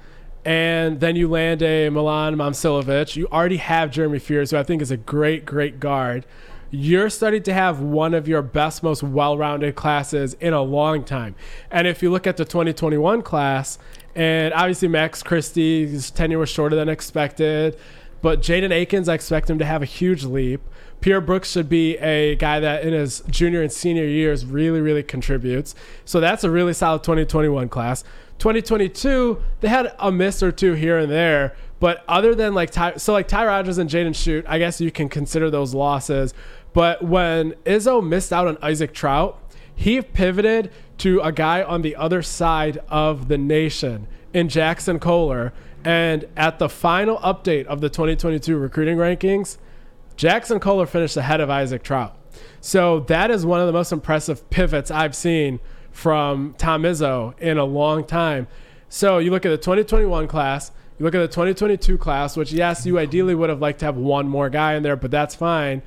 [0.47, 3.17] and then you land a Milan Momcilovic.
[3.17, 6.25] You already have Jeremy Fears, who I think is a great, great guard.
[6.71, 11.03] You're starting to have one of your best, most well rounded classes in a long
[11.03, 11.35] time.
[11.69, 13.77] And if you look at the 2021 class,
[14.15, 17.77] and obviously Max Christie's tenure was shorter than expected,
[18.21, 20.61] but Jaden Akins, I expect him to have a huge leap.
[21.01, 25.03] Pierre Brooks should be a guy that in his junior and senior years really, really
[25.03, 25.75] contributes.
[26.05, 28.03] So that's a really solid 2021 class.
[28.39, 32.97] 2022, they had a miss or two here and there, but other than like Ty,
[32.97, 36.33] so like Ty Rogers and Jaden Schutt, I guess you can consider those losses.
[36.73, 39.35] But when Izzo missed out on Isaac Traudt,
[39.75, 45.53] he pivoted to a guy on the other side of the nation in Jaxon Kohler.
[45.83, 49.57] And at the final update of the 2022 recruiting rankings,
[50.17, 52.13] Jaxon Kohler finished ahead of Isaac Traudt.
[52.59, 55.59] So that is one of the most impressive pivots I've seen
[55.97, 58.45] from Tom Izzo in a long time.
[58.87, 62.85] So you look at the 2021 class, you look at the 2022 class, which yes,
[62.85, 65.81] you ideally would have liked to have one more guy in there, but that's fine.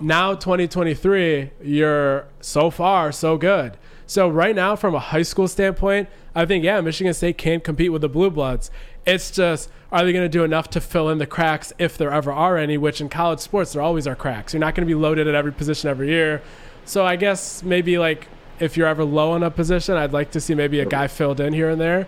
[0.00, 3.76] Now 2023, you're so far so good.
[4.06, 7.90] So right now, from a high school standpoint, I think yeah, Michigan State can compete
[7.90, 8.70] with the Blue Bloods.
[9.04, 12.12] It's just are they going to do enough to fill in the cracks if there
[12.12, 12.78] ever are any?
[12.78, 14.54] Which in college sports there always are cracks.
[14.54, 16.40] You're not going to be loaded at every position every year.
[16.84, 18.28] So I guess maybe like
[18.60, 21.40] if you're ever low in a position, I'd like to see maybe a guy filled
[21.40, 22.06] in here and there.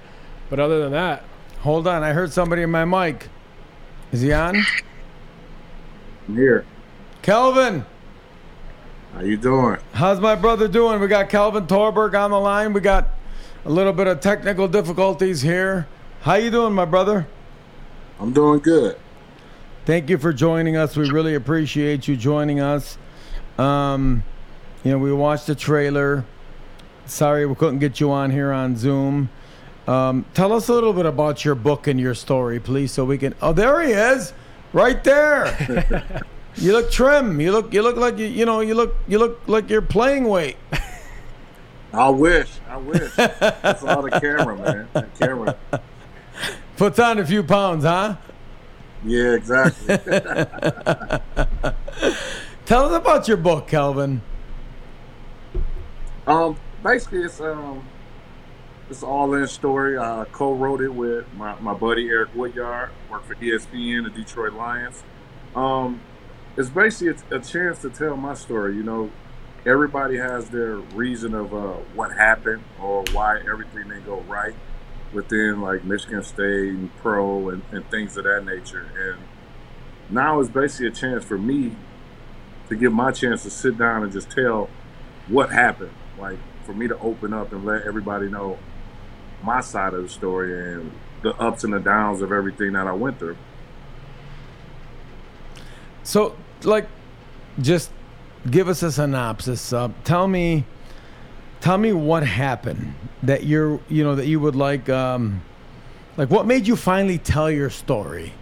[0.51, 1.25] But other than that,
[1.61, 3.29] Hold on, I heard somebody in my mic.
[4.11, 4.57] Is he on?
[6.29, 6.65] I'm here.
[7.23, 7.87] Kelvin,
[9.15, 9.79] How you doing?
[9.93, 11.01] how's my brother doing?
[11.01, 12.73] We got Kelvin Torbert on the line.
[12.73, 13.11] We got
[13.65, 15.87] a little bit of technical difficulties here.
[16.23, 17.29] How you doing, my brother?
[18.19, 18.97] I'm doing good.
[19.87, 20.97] Thank you for joining us.
[20.97, 22.99] We really appreciate you joining us.
[23.57, 24.25] Um,
[24.83, 26.25] you know, we watched the trailer.
[27.13, 29.29] Sorry we couldn't get you on here on Zoom.
[29.87, 33.19] Um, tell us a little bit about your book and your story, please, so we
[33.19, 33.35] can.
[33.43, 34.33] Oh, there he is,
[34.73, 36.25] right there.
[36.57, 37.39] you look trim.
[37.39, 37.75] You look.
[37.75, 38.25] You look like you.
[38.27, 38.61] You know.
[38.61, 38.97] You look.
[39.07, 40.57] You look like you're playing weight.
[41.93, 42.49] I wish.
[42.67, 43.15] I wish.
[43.17, 44.89] That's all the camera, man.
[44.95, 45.59] That camera.
[46.79, 48.17] Puts on a few pounds, huh?
[49.05, 49.99] Yeah, exactly.
[52.65, 54.23] Tell us about your book, Kelvin.
[56.27, 57.85] um, basically, it's um,
[58.91, 59.97] it's an all-in story.
[59.99, 62.91] I co-wrote it with my, my buddy Eric Woodyard.
[63.11, 65.03] Worked for ESPN, the Detroit Lions.
[65.55, 66.01] Um,
[66.57, 68.77] it's basically a, a chance to tell my story.
[68.77, 69.11] You know,
[69.65, 74.55] everybody has their reason of uh, what happened or why everything didn't go right
[75.13, 78.87] within like Michigan State and pro and, and things of that nature.
[78.99, 79.23] And
[80.11, 81.77] now it's basically a chance for me
[82.69, 84.69] to give my chance to sit down and just tell
[85.29, 85.93] what happened.
[86.19, 88.59] Like for me to open up and let everybody know
[89.43, 90.93] my side of the story and
[91.23, 93.37] the ups and the downs of everything that I went through.
[96.03, 96.89] So, like,
[97.61, 97.91] just
[98.51, 99.73] give us a synopsis.
[99.73, 100.65] Uh, tell me,
[101.61, 105.43] tell me what happened that you're, you know, that you would like, um,
[106.17, 108.33] like, what made you finally tell your story?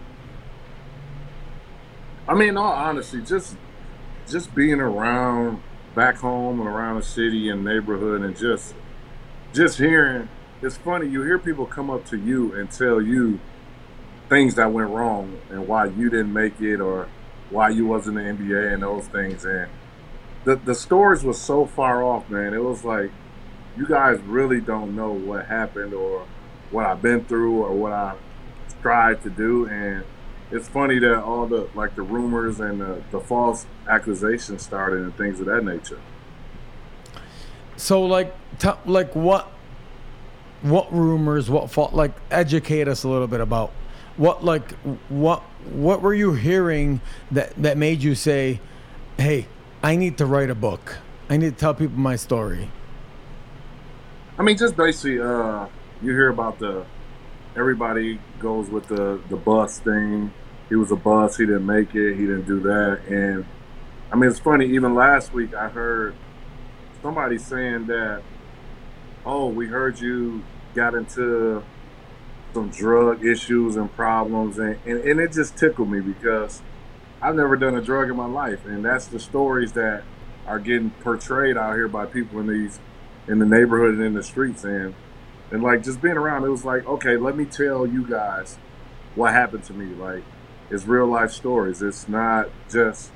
[2.27, 3.55] I mean, all honesty, just
[4.29, 5.61] just being around
[5.95, 8.73] back home and around the city and neighborhood and just
[9.53, 10.29] just hearing
[10.61, 13.39] it's funny, you hear people come up to you and tell you
[14.29, 17.07] things that went wrong and why you didn't make it or
[17.49, 19.69] why you wasn't in the NBA and those things and
[20.43, 22.53] the the stories was so far off, man.
[22.53, 23.11] It was like
[23.77, 26.25] you guys really don't know what happened or
[26.71, 28.15] what I've been through or what I
[28.81, 30.03] tried to do and
[30.51, 35.15] it's funny that all the like the rumors and the, the false accusations started and
[35.17, 35.99] things of that nature.
[37.77, 39.51] So, like, t- like what,
[40.61, 41.93] what rumors, what fault?
[41.93, 43.71] Like, educate us a little bit about
[44.17, 44.73] what, like,
[45.09, 45.41] what,
[45.71, 48.59] what were you hearing that that made you say,
[49.17, 49.47] "Hey,
[49.81, 50.97] I need to write a book.
[51.29, 52.69] I need to tell people my story."
[54.37, 55.65] I mean, just basically, uh,
[56.01, 56.85] you hear about the
[57.55, 60.31] everybody goes with the the bus thing.
[60.71, 61.35] He was a bus.
[61.35, 62.15] He didn't make it.
[62.15, 63.01] He didn't do that.
[63.09, 63.45] And
[64.09, 64.67] I mean, it's funny.
[64.67, 66.15] Even last week, I heard
[67.01, 68.21] somebody saying that,
[69.25, 70.43] "Oh, we heard you
[70.73, 71.61] got into
[72.53, 76.61] some drug issues and problems," and, and, and it just tickled me because
[77.21, 80.03] I've never done a drug in my life, and that's the stories that
[80.47, 82.79] are getting portrayed out here by people in these
[83.27, 84.95] in the neighborhood and in the streets, and
[85.51, 88.57] and like just being around, it was like, okay, let me tell you guys
[89.15, 89.93] what happened to me.
[89.93, 90.23] Like,
[90.71, 91.81] it's real life stories.
[91.81, 93.11] It's not just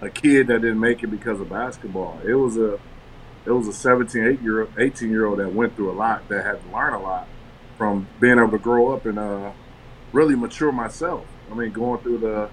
[0.00, 2.20] a kid that didn't make it because of basketball.
[2.26, 2.78] It was a
[3.46, 6.44] it was a 17, 8 year, 18 year old that went through a lot, that
[6.44, 7.26] had to learn a lot
[7.78, 9.52] from being able to grow up and uh,
[10.12, 11.24] really mature myself.
[11.50, 12.50] I mean, going through the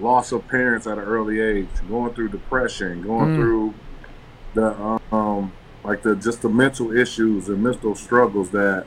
[0.00, 3.36] loss of parents at an early age, going through depression, going Mm.
[3.36, 3.74] through
[4.54, 5.52] the um,
[5.84, 8.86] like the just the mental issues and mental struggles that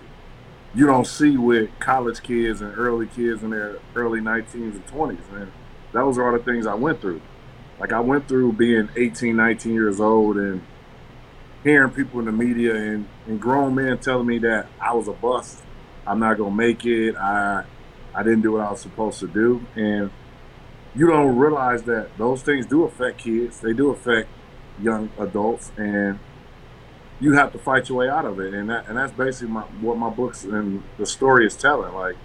[0.73, 5.33] you don't see with college kids and early kids in their early 19s and 20s.
[5.33, 5.51] And
[5.93, 7.21] those are all the things I went through.
[7.79, 10.61] Like I went through being 18, 19 years old and
[11.63, 15.13] hearing people in the media and, and grown men telling me that I was a
[15.13, 15.63] bust.
[16.05, 17.15] I'm not gonna make it.
[17.15, 17.63] I
[18.13, 19.65] I didn't do what I was supposed to do.
[19.75, 20.11] And
[20.95, 23.59] you don't realize that those things do affect kids.
[23.59, 24.27] They do affect
[24.81, 26.19] young adults and
[27.19, 28.53] you have to fight your way out of it.
[28.53, 31.93] And that and that's basically my, what my books and the story is telling.
[31.93, 32.15] Like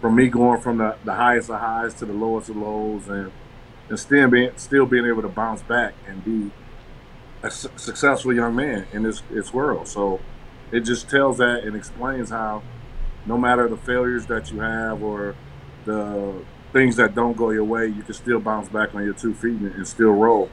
[0.00, 3.30] from me going from the, the highest of highs to the lowest of lows and
[3.88, 6.50] and still being still being able to bounce back and be
[7.42, 9.88] a su- successful young man in this this world.
[9.88, 10.20] So
[10.72, 12.62] it just tells that and explains how
[13.26, 15.34] no matter the failures that you have or
[15.84, 19.34] the things that don't go your way, you can still bounce back on your two
[19.34, 20.48] feet and, and still roll.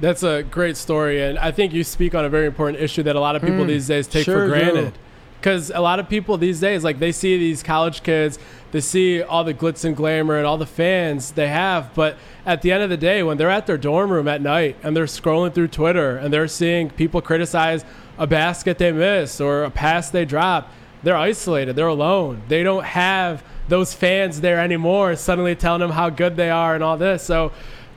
[0.00, 3.16] That's a great story, and I think you speak on a very important issue that
[3.16, 4.92] a lot of people Mm, these days take sure for granted.
[5.40, 8.38] Because a lot of people these days, like they see these college kids,
[8.72, 12.62] they see all the glitz and glamour and all the fans they have, but at
[12.62, 15.04] the end of the day, when they're at their dorm room at night and they're
[15.04, 17.84] scrolling through Twitter and they're seeing people criticize
[18.18, 20.70] a basket they miss or a pass they drop,
[21.02, 22.42] they're isolated, they're alone.
[22.48, 26.82] They don't have those fans there anymore suddenly telling them how good they are and
[26.82, 27.22] all this.
[27.22, 27.52] So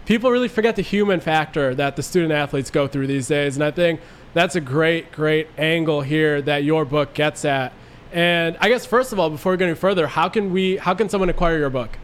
[0.09, 3.55] people really forget the human factor that the student athletes go through these days.
[3.55, 4.01] And I think
[4.33, 7.71] that's a great, great angle here that your book gets at.
[8.11, 10.95] And I guess first of all, before we go any further, how can we how
[10.95, 11.99] can someone acquire your book?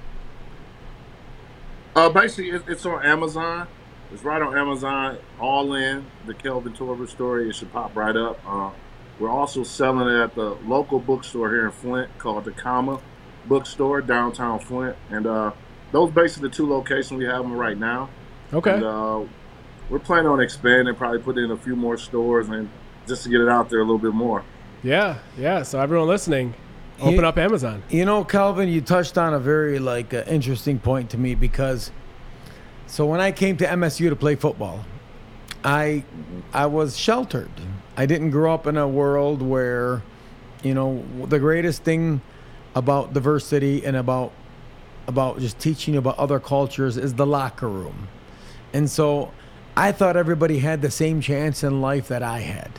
[1.95, 3.67] Uh, basically, it, it's on Amazon.
[4.13, 5.17] It's right on Amazon.
[5.39, 7.49] All in the Kelvin Torbert story.
[7.49, 8.39] It should pop right up.
[8.45, 8.69] Uh,
[9.17, 13.01] we're also selling it at the local bookstore here in Flint called the Comma
[13.47, 15.53] Bookstore downtown Flint, and uh,
[15.91, 18.09] those basically the two locations we have them right now.
[18.53, 18.73] Okay.
[18.73, 19.21] And uh,
[19.89, 22.69] we're planning on expanding, probably put in a few more stores, and
[23.07, 24.43] just to get it out there a little bit more.
[24.83, 25.63] Yeah, yeah.
[25.63, 26.53] So everyone listening,
[26.99, 27.83] open You- up Amazon.
[27.89, 31.91] You know, Kelvin, you touched on a very like uh, interesting point to me because
[32.87, 34.85] so when I came to MSU to play football,
[35.63, 36.03] I
[36.53, 37.49] I was sheltered.
[37.97, 40.01] I didn't grow up in a world where,
[40.63, 42.21] you know, the greatest thing
[42.75, 44.31] about diversity and about
[45.07, 48.07] about just teaching you about other cultures is the locker room.
[48.73, 49.31] And so
[49.77, 52.71] I thought everybody had the same chance in life that I had.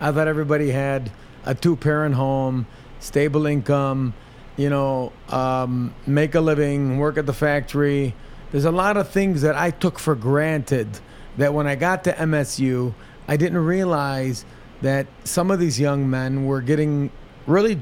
[0.00, 1.10] I thought everybody had
[1.44, 2.66] a two parent home,
[3.00, 4.14] stable income,
[4.56, 8.14] you know, um, make a living, work at the factory.
[8.52, 11.00] There's a lot of things that I took for granted
[11.36, 12.94] that when I got to MSU,
[13.28, 14.44] I didn't realize
[14.82, 17.10] that some of these young men were getting
[17.46, 17.80] really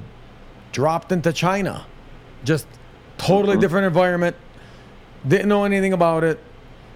[0.73, 1.87] dropped into China.
[2.45, 2.67] Just
[3.19, 4.37] totally different environment.
[5.27, 6.39] Didn't know anything about it.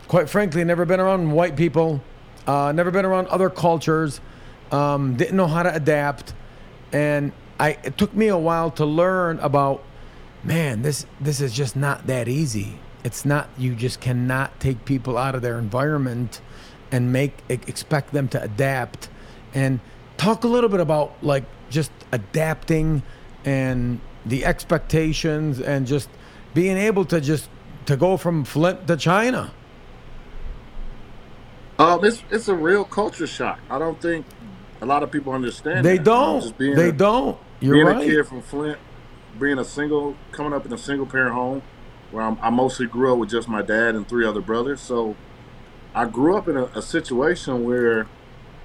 [0.09, 2.03] Quite frankly, never been around white people.
[2.47, 4.21] Uh, never been around other cultures.
[4.71, 6.35] Um, didn't know how to adapt,
[6.93, 9.85] and I it took me a while to learn about.
[10.45, 12.79] Man, this this is just not that easy.
[13.05, 13.49] It's not.
[13.59, 16.41] You just cannot take people out of their environment
[16.91, 19.09] and make expect them to adapt.
[19.55, 19.81] And
[20.16, 23.03] talk a little bit about like just adapting
[23.45, 26.09] and the expectations and just
[26.55, 27.49] being able to just
[27.87, 29.53] to go from Flint to China.
[31.79, 33.61] Um, it's it's a real culture shock.
[33.71, 34.27] I don't think
[34.81, 35.85] a lot of people understand.
[35.85, 36.05] They that.
[36.05, 36.41] don't.
[36.41, 37.39] Just being They a- don't.
[37.61, 38.03] You're being right.
[38.03, 38.79] a kid from Flint,
[39.39, 41.62] being a single, coming up in a single parent home,
[42.12, 44.81] where I'm, I mostly grew up with just my dad and three other brothers.
[44.81, 45.16] So
[45.95, 48.07] I grew up in a, a situation where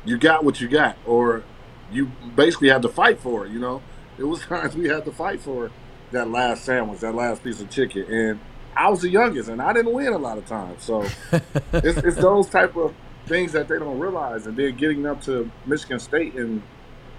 [0.05, 1.43] you got what you got, or
[1.91, 3.51] you basically had to fight for it.
[3.51, 3.81] You know,
[4.17, 5.71] it was times we had to fight for
[6.11, 8.39] that last sandwich, that last piece of chicken, and
[8.75, 10.83] I was the youngest, and I didn't win a lot of times.
[10.83, 11.03] So
[11.73, 12.93] it's, it's those type of
[13.27, 16.61] things that they don't realize, and then getting up to Michigan State and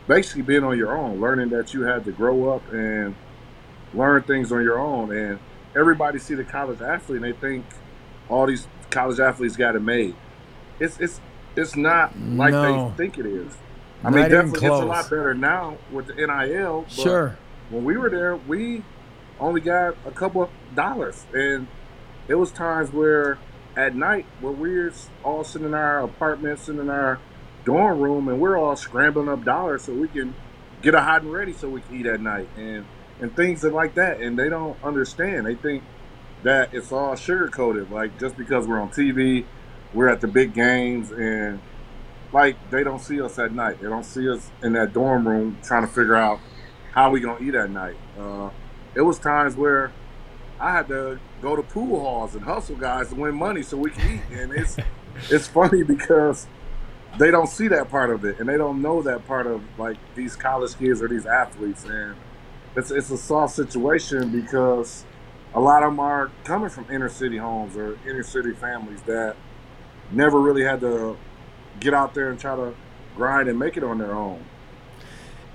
[0.07, 3.15] basically being on your own, learning that you had to grow up and
[3.95, 5.11] learn things on your own.
[5.17, 5.39] And
[5.75, 7.65] everybody see the college athlete and they think
[8.29, 10.15] all these college athletes got it made.
[10.79, 11.21] It's it's
[11.57, 12.91] it's not like No.
[12.91, 13.57] they think it is.
[14.05, 16.83] I mean, even definitely it's a lot better now with the NIL.
[16.83, 17.39] But Sure.
[17.71, 18.83] When we were there, we
[19.41, 21.67] only got a couple of dollars, and
[22.29, 23.39] it was times where
[23.77, 24.93] at night when we're
[25.25, 27.19] all sitting in our apartments, sitting in our
[27.65, 30.35] dorm room, and we're all scrambling up dollars so we can
[30.83, 32.85] get a hot and ready so we can eat at night, and
[33.21, 34.21] and things like that.
[34.21, 35.47] And they don't understand.
[35.47, 35.83] They think
[36.43, 37.91] that it's all sugar coated.
[37.91, 39.47] Like just because we're on TV,
[39.95, 41.61] we're at the big games, and
[42.35, 43.81] like they don't see us at night.
[43.81, 46.41] They don't see us in that dorm room trying to figure out
[46.93, 47.97] how we gonna eat at night.
[48.19, 48.51] Uh,
[48.95, 49.93] it was times where
[50.61, 53.91] I had to go to pool halls and hustle guys to win money so we
[53.91, 54.77] can eat, and it's
[55.31, 56.47] it's funny because
[57.19, 59.97] they don't see that part of it, and they don't know that part of like
[60.17, 62.17] these college kids or these athletes, and
[62.77, 65.05] it's it's a soft situation because
[65.55, 69.37] a lot of them are coming from inner city homes or inner city families that
[70.11, 71.17] never really had to
[71.85, 72.75] get out there and try to
[73.17, 74.43] grind and make it on their own.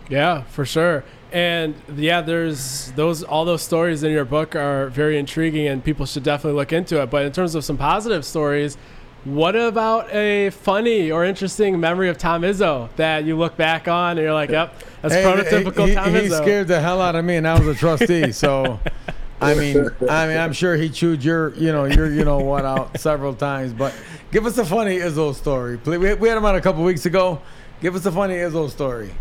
[0.10, 1.04] Yeah, for sure.
[1.32, 6.06] And yeah, there's those all those stories in your book are very intriguing and people
[6.06, 7.10] should definitely look into it.
[7.12, 8.78] But in terms of some positive stories,
[9.26, 14.12] what about a funny or interesting memory of Tom Izzo that you look back on
[14.12, 17.16] and you're like, "Yep, that's Hey, prototypical he, Tom he, Izzo." scared the hell out
[17.16, 18.32] of me, and I was a trustee.
[18.32, 18.80] so,
[19.42, 22.66] I mean, I mean, I'm sure he chewed your, you know, your, you know what
[22.66, 23.74] out several times.
[23.74, 23.94] But
[24.32, 25.98] give us a funny Izzo story, please.
[25.98, 27.42] We, we had him on a couple weeks ago.
[27.82, 29.12] Give us a funny Izzo story.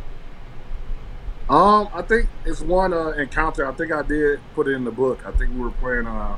[1.48, 3.66] Um, I think it's one uh, encounter.
[3.66, 5.24] I think I did put it in the book.
[5.24, 6.36] I think we were playing uh,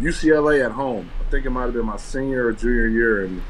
[0.00, 1.10] UCLA at home.
[1.20, 3.42] I think it might have been my senior or junior year, and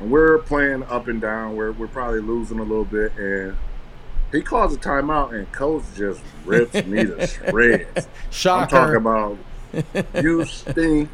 [0.00, 1.54] and we're playing up and down.
[1.54, 3.56] We're we're probably losing a little bit, and
[4.34, 8.08] he calls a timeout, and coach just rips me to shreds.
[8.30, 8.76] Shocker.
[8.76, 9.38] I'm talking about
[10.22, 11.08] you stink.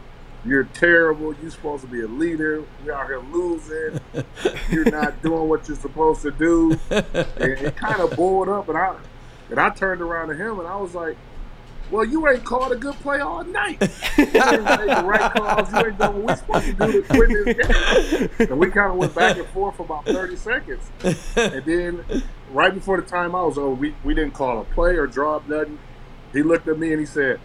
[0.44, 1.34] You're terrible.
[1.42, 2.64] You're supposed to be a leader.
[2.84, 4.00] You're out here losing.
[4.70, 6.78] You're not doing what you're supposed to do.
[6.90, 8.96] And it kind of boiled up, and I
[9.50, 11.18] and I turned around to him, and I was like,
[11.90, 13.82] "Well, you ain't called a good play all night.
[14.16, 15.70] You ain't made the right calls.
[15.72, 18.92] You ain't done what we're supposed to do to win this game." And we kind
[18.92, 20.90] of went back and forth for about 30 seconds,
[21.36, 22.22] and then
[22.52, 25.78] right before the timeout was over, we we didn't call a play or drop nothing.
[26.32, 27.40] He looked at me and he said,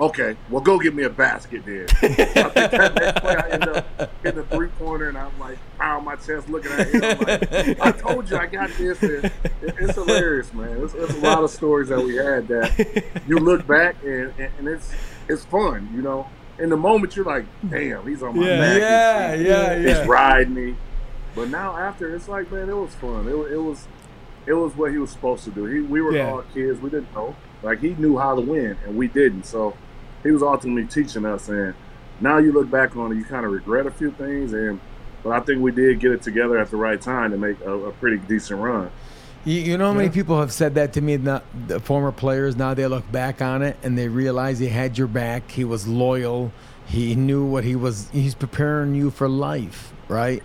[0.00, 1.86] Okay, well, go get me a basket then.
[2.02, 5.58] I think that next play, I end up hitting a three pointer, and I'm like,
[5.76, 7.02] pound my chest looking at him.
[7.02, 9.02] I'm like, I told you I got this.
[9.02, 9.32] And it,
[9.62, 10.84] it's hilarious, man.
[10.84, 14.52] It's, it's, a lot of stories that we had that you look back and, and,
[14.58, 14.92] and, it's
[15.28, 16.28] it's fun, you know.
[16.60, 18.80] In the moment, you're like, damn, he's on my yeah, back.
[18.80, 20.06] Yeah, he's, yeah, he's yeah.
[20.06, 20.76] riding me.
[21.34, 23.26] But now after, it's like, man, it was fun.
[23.28, 23.86] It, it was
[24.48, 25.66] it was what he was supposed to do.
[25.66, 26.22] He, we were Yeah.
[26.22, 26.80] all kids.
[26.80, 27.36] We didn't know.
[27.62, 29.44] Like he knew how to win, and we didn't.
[29.44, 29.76] So
[30.22, 31.48] he was ultimately teaching us.
[31.48, 31.74] And
[32.20, 34.52] now you look back on it, you kind of regret a few things.
[34.52, 34.80] And
[35.22, 37.72] but I think we did get it together at the right time to make a,
[37.72, 38.92] a pretty decent run.
[39.44, 42.56] You, you know how many people have said that to me, not, the former players,
[42.56, 45.86] now they look back on it and they realize he had your back, he was
[45.86, 46.52] loyal,
[46.84, 50.42] he knew what he was, he's preparing you for life, right?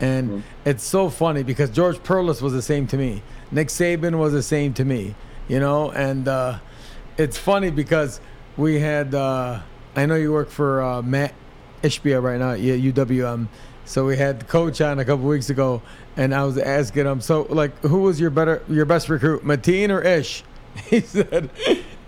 [0.00, 0.40] And Mm-hmm.
[0.64, 3.22] it's so funny because George Perles was the same to me.
[3.50, 5.14] Nick Saban was the same to me,
[5.48, 5.90] you know?
[5.90, 6.58] And uh,
[7.16, 8.20] it's funny because
[8.56, 9.60] we had, uh,
[9.96, 11.34] I know you work for uh, Matt
[11.82, 13.48] Ishbia right now, at UWM.
[13.84, 15.80] So we had the coach on a couple weeks ago,
[16.16, 19.90] and I was asking him, so like, who was your better, your best recruit, Mateen
[19.90, 20.44] or Ish?
[20.90, 21.50] He said,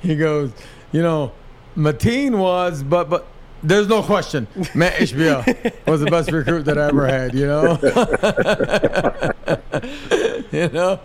[0.01, 0.53] he goes,
[0.93, 1.33] you know,
[1.77, 3.27] Mateen was, but but
[3.63, 7.35] there's no question, Matt Ishbia was the best recruit that I ever had.
[7.35, 7.77] You know,
[10.53, 11.01] you know,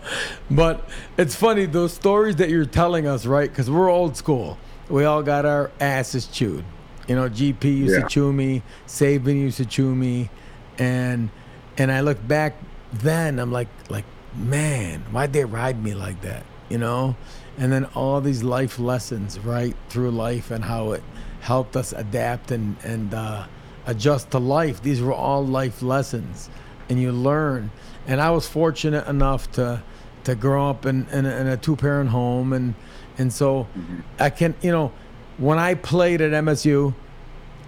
[0.50, 3.48] but it's funny those stories that you're telling us, right?
[3.48, 4.58] Because we're old school.
[4.88, 6.64] We all got our asses chewed.
[7.08, 8.00] You know, GP used Yeah.
[8.02, 10.30] to chew me, Saban used to chew me,
[10.78, 11.30] and
[11.78, 12.54] and I look back
[12.92, 16.44] then, I'm like like man, why'd they ride me like that?
[16.68, 17.16] You know,
[17.58, 21.02] and then all these life lessons right through life and how it
[21.40, 23.46] helped us adapt and and uh,
[23.86, 24.82] adjust to life.
[24.82, 26.50] These were all life lessons,
[26.88, 27.70] and you learn.
[28.06, 29.82] And I was fortunate enough to
[30.24, 32.74] to grow up in in a, in a two parent home, and
[33.18, 34.00] and so mm-hmm.
[34.18, 34.92] I can you know
[35.38, 36.94] when I played at MSU.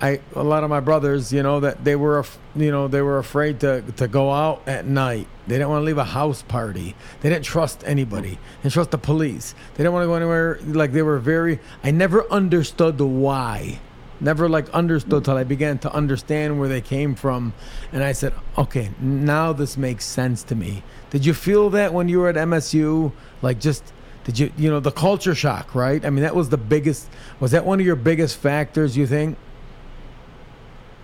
[0.01, 2.25] I a lot of my brothers, you know, that they were,
[2.55, 5.27] you know, they were afraid to to go out at night.
[5.49, 6.95] They didn't want to leave a house party.
[7.21, 8.31] They didn't trust anybody.
[8.31, 9.57] They didn't trust the police.
[9.75, 10.61] They didn't want to go anywhere.
[10.65, 11.59] Like they were very.
[11.83, 13.81] I never understood the why.
[14.21, 17.55] Never like understood till I began to understand where they came from,
[17.93, 20.83] and I said, okay, now this makes sense to me.
[21.11, 23.13] Did you feel that when you were at MSU?
[23.43, 23.93] Like just
[24.25, 26.05] did you you know the culture shock, right?
[26.05, 27.09] I mean that was the biggest.
[27.41, 28.97] Was that one of your biggest factors?
[28.97, 29.39] You think?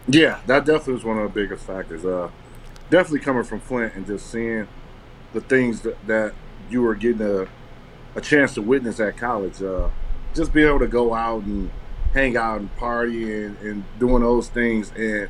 [0.07, 2.05] Yeah, that definitely was one of the biggest factors.
[2.05, 2.31] Uh,
[2.91, 4.69] definitely coming from Flint and just seeing
[5.33, 6.35] the things that, that
[6.69, 7.47] you were getting a,
[8.15, 9.63] a chance to witness at college.
[9.63, 9.89] Uh,
[10.35, 11.71] just being able to go out and
[12.15, 14.93] hang out and party and, and doing those things.
[14.97, 15.29] And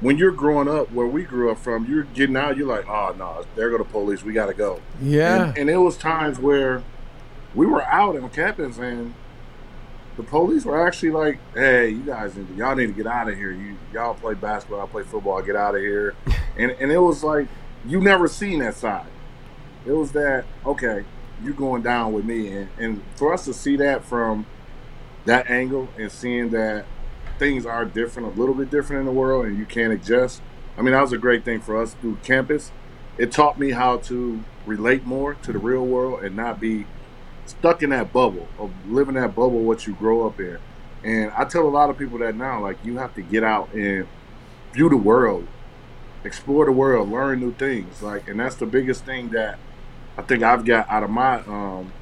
[0.00, 3.14] when you're growing up where we grew up from, you're getting out, you're like, oh,
[3.18, 4.22] no, there go the police.
[4.22, 4.80] We got to go.
[5.00, 5.48] Yeah.
[5.48, 6.82] And, and it was times where
[7.54, 9.12] we were out on campus and
[10.16, 13.28] the police were actually like, "Hey, you guys, need to, y'all need to get out
[13.28, 13.50] of here.
[13.50, 15.38] You y'all play basketball, I play football.
[15.38, 16.14] I get out of here."
[16.58, 17.48] and and it was like
[17.86, 19.06] you never seen that side.
[19.86, 21.04] It was that okay,
[21.42, 24.46] you're going down with me, and and for us to see that from
[25.24, 26.84] that angle and seeing that
[27.38, 30.42] things are different, a little bit different in the world, and you can't adjust.
[30.76, 32.72] I mean, that was a great thing for us through campus.
[33.18, 36.86] It taught me how to relate more to the real world and not be
[37.46, 40.58] stuck in that bubble of living that bubble what you grow up in.
[41.04, 43.72] And I tell a lot of people that now, like you have to get out
[43.72, 44.06] and
[44.72, 45.46] view the world,
[46.24, 48.02] explore the world, learn new things.
[48.02, 49.58] Like, and that's the biggest thing that
[50.16, 51.92] I think I've got out of my um,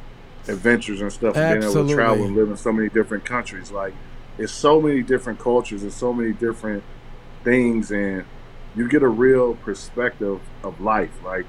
[0.48, 3.70] adventures and stuff, being able to travel and live in so many different countries.
[3.70, 3.94] Like,
[4.38, 6.82] it's so many different cultures and so many different
[7.44, 8.24] things, and
[8.74, 11.12] you get a real perspective of life.
[11.24, 11.46] Like,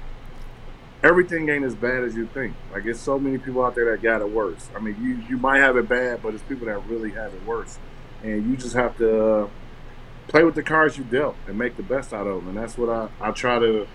[1.02, 2.54] everything ain't as bad as you think.
[2.72, 4.68] Like it's so many people out there that got it worse.
[4.74, 7.44] I mean, you you might have it bad, but it's people that really have it
[7.44, 7.78] worse,
[8.22, 9.48] and you just have to uh,
[10.28, 12.48] play with the cards you dealt and make the best out of them.
[12.48, 13.86] And that's what I I try to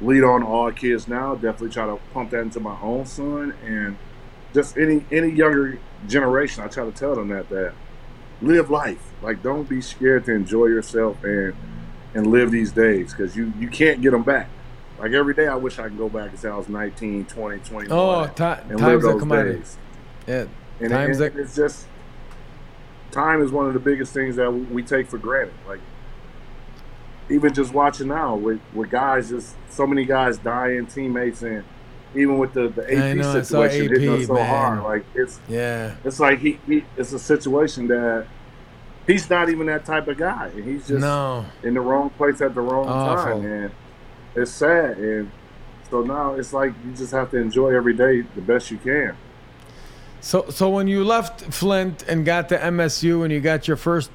[0.00, 1.34] lead on all kids now.
[1.34, 3.96] Definitely try to pump that into my own son and
[4.56, 5.78] just any any younger
[6.08, 6.64] generation.
[6.64, 7.74] I try to tell them that that
[8.42, 9.12] live life.
[9.22, 11.54] Like don't be scared to enjoy yourself and
[12.14, 14.48] and live these days because you you can't get them back.
[14.98, 17.58] Like every day, I wish I could go back and say I was 19, 20,
[17.58, 17.92] 21.
[17.92, 19.76] Oh, and live times that those come out of days.
[20.26, 20.46] Yeah,
[20.80, 21.86] And, times and that it's just
[23.10, 25.54] time is one of the biggest things that we take for granted.
[25.68, 25.80] Like
[27.28, 31.62] even just watching now with, with guys, just so many guys dying, teammates, and
[32.16, 34.46] even with the the AP know, situation hitting us so man.
[34.46, 35.94] hard, like it's yeah.
[36.04, 38.26] it's like he, he it's a situation that
[39.06, 41.44] he's not even that type of guy, he's just No.
[41.62, 43.40] in the wrong place at the wrong Awful.
[43.42, 43.70] time, and
[44.34, 44.98] it's sad.
[44.98, 45.30] And
[45.90, 49.16] so now it's like you just have to enjoy every day the best you can.
[50.20, 54.10] So, so when you left Flint and got to MSU and you got your first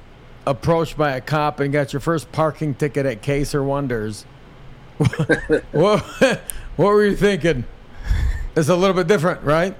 [0.46, 4.26] approached by a cop and got your first parking ticket at Caser Wonders,
[5.72, 6.02] what,
[6.76, 7.64] what were you thinking?
[8.56, 9.74] It's a little bit different, right?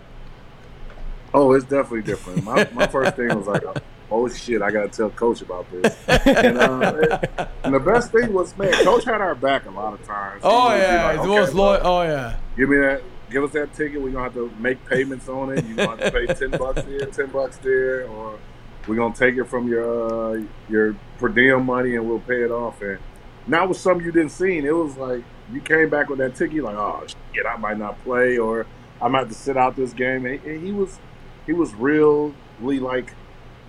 [1.34, 2.44] Oh, it's definitely different.
[2.44, 3.62] My, my first thing was like,
[4.10, 5.96] oh shit, I gotta tell coach about this.
[6.08, 9.94] And, uh, it- and the best thing was, man, coach had our back a lot
[9.94, 10.40] of times.
[10.44, 11.80] Oh yeah, like, "Okay, most loyal.
[11.86, 12.36] Oh yeah.
[12.56, 13.02] Give me that.
[13.30, 14.00] Give us that ticket.
[14.02, 15.64] We're gonna have to make payments on it.
[15.64, 18.38] You're gonna have to pay ten bucks here, ten bucks there, or
[18.86, 22.50] we're gonna take it from your uh, your per diem money and we'll pay it
[22.50, 22.82] off.
[22.82, 22.98] And
[23.46, 25.22] now with something you didn't see, it was like
[25.52, 28.66] you came back with that ticket, like, oh shit, I might not play, or
[29.00, 30.26] I might have to sit out this game.
[30.26, 30.98] And, and he was
[31.46, 33.12] he was really like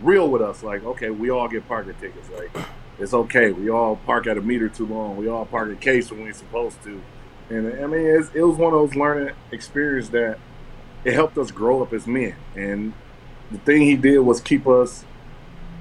[0.01, 0.63] real with us.
[0.63, 2.29] Like, okay, we all get parking tickets.
[2.29, 2.51] Like,
[2.99, 3.51] it's okay.
[3.51, 5.17] We all park at a meter too long.
[5.17, 7.01] We all park at case when we're supposed to.
[7.49, 10.37] And I mean, it was one of those learning experiences that
[11.03, 12.35] it helped us grow up as men.
[12.55, 12.93] And
[13.51, 15.05] the thing he did was keep us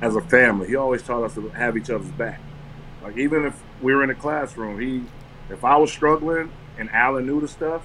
[0.01, 0.69] as a family.
[0.69, 2.41] He always taught us to have each other's back.
[3.03, 5.05] Like even if we were in a classroom, he,
[5.53, 7.83] if I was struggling and Alan knew the stuff,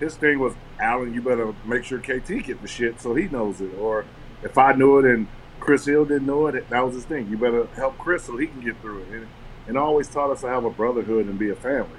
[0.00, 3.60] his thing was, Alan, you better make sure KT get the shit so he knows
[3.60, 3.74] it.
[3.78, 4.04] Or
[4.42, 5.26] if I knew it and
[5.60, 7.28] Chris Hill didn't know it, that was his thing.
[7.28, 9.08] You better help Chris so he can get through it.
[9.08, 9.28] And,
[9.68, 11.98] and always taught us to have a brotherhood and be a family.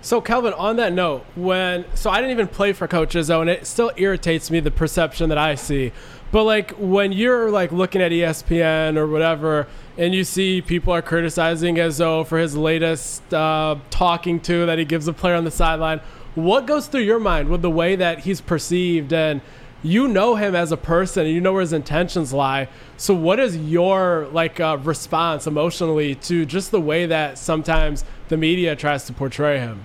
[0.00, 3.50] So Kelvin, on that note, when so I didn't even play for Coach Izzo, and
[3.50, 5.92] it still irritates me the perception that I see.
[6.30, 9.66] But like when you're like looking at ESPN or whatever,
[9.98, 14.84] and you see people are criticizing Izzo for his latest uh, talking to that he
[14.84, 16.00] gives a player on the sideline,
[16.34, 19.12] what goes through your mind with the way that he's perceived?
[19.12, 19.42] And
[19.82, 22.68] you know him as a person and you know where his intentions lie.
[22.96, 28.36] So what is your like uh, response emotionally to just the way that sometimes the
[28.36, 29.84] media tries to portray him?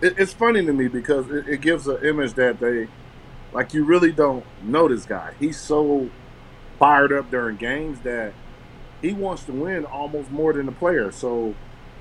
[0.00, 2.88] It, it's funny to me because it gives an image that they
[3.52, 5.34] like you really don't know this guy.
[5.40, 6.10] He's so
[6.82, 8.32] fired up during games that
[9.00, 11.12] he wants to win almost more than the player.
[11.12, 11.54] So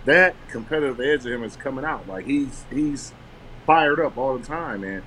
[0.05, 2.07] that competitive edge of him is coming out.
[2.07, 3.13] Like he's he's
[3.67, 5.03] fired up all the time, and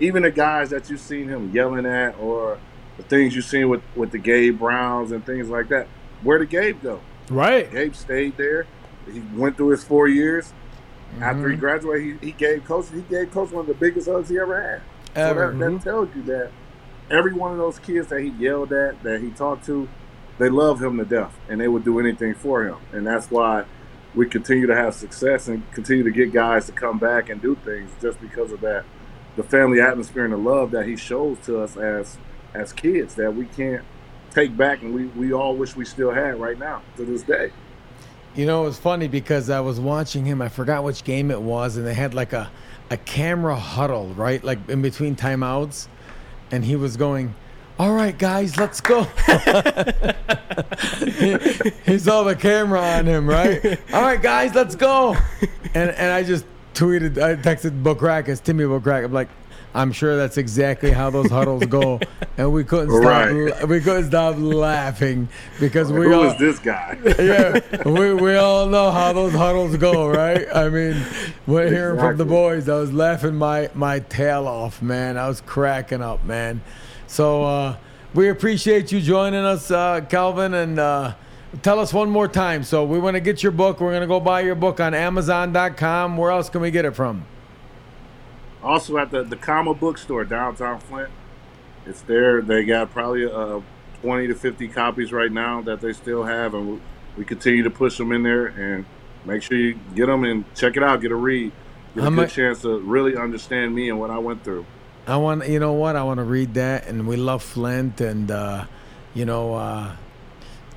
[0.00, 2.58] even the guys that you've seen him yelling at or
[2.96, 5.88] the things you've seen with with the Gabe Browns and things like that.
[6.22, 7.00] Where did Gabe go?
[7.28, 8.66] right Gabe stayed there.
[9.12, 10.54] He went through his four years.
[11.12, 11.22] Mm-hmm.
[11.22, 14.30] After he graduated, he, he gave coach he gave coach one of the biggest hugs
[14.30, 14.82] he ever had.
[15.14, 15.52] Ever.
[15.52, 15.78] So that, that mm-hmm.
[15.78, 16.50] tells you that
[17.10, 19.88] every one of those kids that he yelled at, that he talked to,
[20.38, 22.76] they love him to death, and they would do anything for him.
[22.92, 23.64] And that's why
[24.14, 27.56] we continue to have success and continue to get guys to come back and do
[27.64, 28.84] things just because of that,
[29.36, 32.16] the family atmosphere and the love that he shows to us as
[32.54, 33.84] as kids that we can't
[34.30, 37.50] take back, and we we all wish we still had right now to this day.
[38.34, 40.40] You know, it was funny because I was watching him.
[40.40, 42.50] I forgot which game it was, and they had like a,
[42.90, 44.42] a camera huddle, right?
[44.42, 45.88] Like in between timeouts.
[46.50, 47.34] And he was going,
[47.78, 49.02] All right, guys, let's go.
[51.84, 53.78] he, saw the camera on him, right?
[53.92, 55.16] All right, guys, let's go.
[55.74, 56.44] And and I just
[56.74, 59.06] tweeted, I texted Bograkos, Timmy Bograkos.
[59.06, 59.28] I'm like,
[59.78, 62.00] I'm sure that's exactly how those huddles go.
[62.36, 63.68] And we couldn't stop Right.
[63.68, 66.96] we couldn't stop laughing because we Who all is this guy?
[67.18, 70.46] yeah, we, we all know how those huddles go, right?
[70.54, 71.04] I mean,
[71.48, 72.68] we're hearing from the boys.
[72.68, 75.16] I was laughing my, my tail off, man.
[75.16, 76.60] I was cracking up, man.
[77.08, 77.76] So uh,
[78.14, 81.14] we appreciate you joining us, uh, Calvin, and uh,
[81.62, 82.62] tell us one more time.
[82.62, 83.80] So we want to get your book.
[83.80, 86.16] We're going to go buy your book on Amazon.com.
[86.16, 87.24] Where else can we get it from?
[88.68, 91.10] Also at the the Comma Bookstore downtown Flint.
[91.86, 92.42] It's there.
[92.42, 93.60] They got probably uh,
[94.02, 96.80] 20 to 50 copies right now that they still have, and we,
[97.16, 98.48] we continue to push them in there.
[98.48, 98.84] And
[99.24, 101.00] make sure you get them and check it out.
[101.00, 101.50] Get a read.
[101.94, 104.66] Get a How good mu- chance to really understand me and what I went through.
[105.06, 105.96] I want, you know what?
[105.96, 108.66] I want to read that, and we love Flint, and uh,
[109.14, 109.96] you know, uh,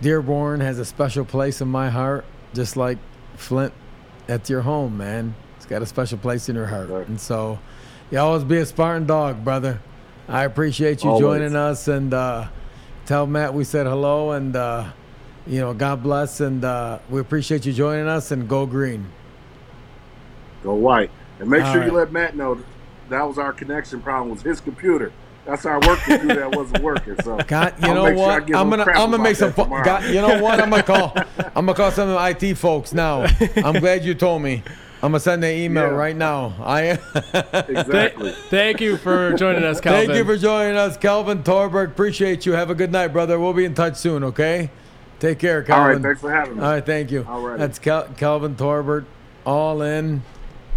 [0.01, 2.23] Dearborn has a special place in my heart,
[2.53, 2.97] just like
[3.35, 3.73] Flint
[4.27, 5.35] That's your home, man.
[5.57, 6.87] It's got a special place in your heart.
[6.89, 7.07] Right.
[7.07, 7.59] And so,
[8.11, 9.79] you always be a Spartan dog, brother.
[10.27, 11.21] I appreciate you Always.
[11.21, 12.47] joining us and uh,
[13.05, 14.91] tell Matt we said hello and uh,
[15.47, 19.07] you know God bless and uh, we appreciate you joining us and go green.
[20.63, 21.09] Go white.
[21.39, 21.91] And make All sure right.
[21.91, 22.61] you let Matt know
[23.09, 25.11] that, was our connection problem was his computer.
[25.45, 27.19] That's our work computer that wasn't working.
[27.23, 28.45] So God, you I'll know sure what?
[28.45, 29.51] give I'm gonna I'm gonna make some.
[29.51, 30.59] Fo- God, you know what?
[30.59, 31.13] I'm gonna call.
[31.55, 33.25] I'm gonna call some of the IT folks now.
[33.57, 34.63] I'm glad you told me.
[35.03, 35.95] I'm gonna send an email Yeah.
[35.95, 36.53] right now.
[36.61, 36.81] I
[37.67, 38.31] exactly.
[38.49, 40.07] Thank you for joining us, Calvin.
[40.07, 41.89] thank you for joining us, Calvin Torbert.
[41.91, 42.53] Appreciate you.
[42.53, 43.39] Have a good night, brother.
[43.39, 44.23] We'll be in touch soon.
[44.23, 44.69] Okay.
[45.19, 45.93] Take care, Calvin.
[45.97, 46.01] right.
[46.03, 46.63] Thanks for having me.
[46.63, 47.25] All right, thank you.
[47.29, 47.57] All right.
[47.59, 49.05] That's Cal- Calvin Torbert,
[49.45, 50.23] all in.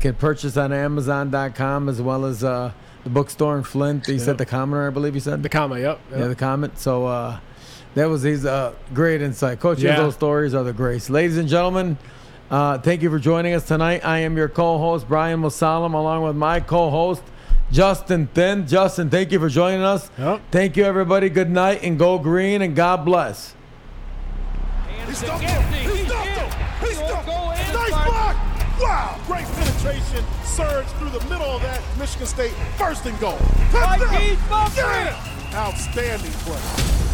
[0.01, 2.73] Can purchase on Amazon.com as well as uh,
[3.05, 4.07] the bookstore in Flint.
[4.07, 5.43] He said the Commoner, I believe he said.
[5.43, 5.79] the comma.
[5.81, 6.01] Yep.
[6.11, 6.19] yep.
[6.21, 6.79] Yeah, the comment.
[6.79, 7.39] So uh,
[7.95, 9.61] that was his uh, great insight.
[9.61, 9.97] Coach Yeah.
[9.97, 11.09] Izzo's stories are the greats.
[11.09, 11.97] Ladies and gentlemen,
[12.51, 14.05] uh, thank you for joining us tonight.
[14.05, 17.23] I am your co-host, Brian Musalam, along with my co-host,
[17.73, 18.67] Justin Thin.
[18.67, 20.11] Justin, thank you for joining us.
[20.19, 20.43] Yep.
[20.51, 21.29] Thank you, everybody.
[21.29, 23.55] Good night and go green and God bless.
[25.07, 25.73] He stumped him.
[25.73, 26.51] He stumped him.
[26.81, 27.75] He stumped him.
[27.75, 28.37] Nice block.
[28.81, 29.21] Wow.
[29.27, 30.25] Great penetration.
[30.45, 31.83] Surge through the middle of that.
[31.99, 33.39] Michigan State first and goal.
[33.71, 34.37] Touchdown.
[34.77, 35.53] Yeah.
[35.55, 37.14] Outstanding play.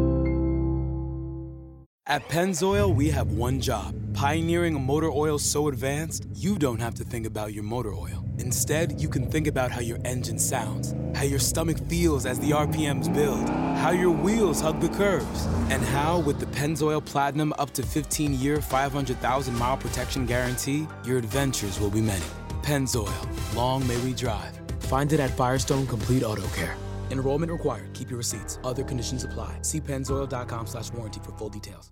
[2.07, 6.95] At Pennzoil, we have one job pioneering a motor oil so advanced you don't have
[6.95, 8.25] to think about your motor oil.
[8.39, 12.49] Instead, you can think about how your engine sounds, how your stomach feels as the
[12.51, 13.47] RPMs build,
[13.77, 18.33] how your wheels hug the curves, and how, with the Pennzoil Platinum up to 15
[18.33, 22.25] year, 500,000 mile protection guarantee, your adventures will be many.
[22.63, 24.59] Pennzoil, long may we drive.
[24.81, 26.75] Find it at Firestone Complete Auto Care.
[27.11, 27.93] Enrollment required.
[27.93, 28.59] Keep your receipts.
[28.63, 29.59] Other conditions apply.
[29.61, 31.91] See pennzoil.com slash warranty for full details.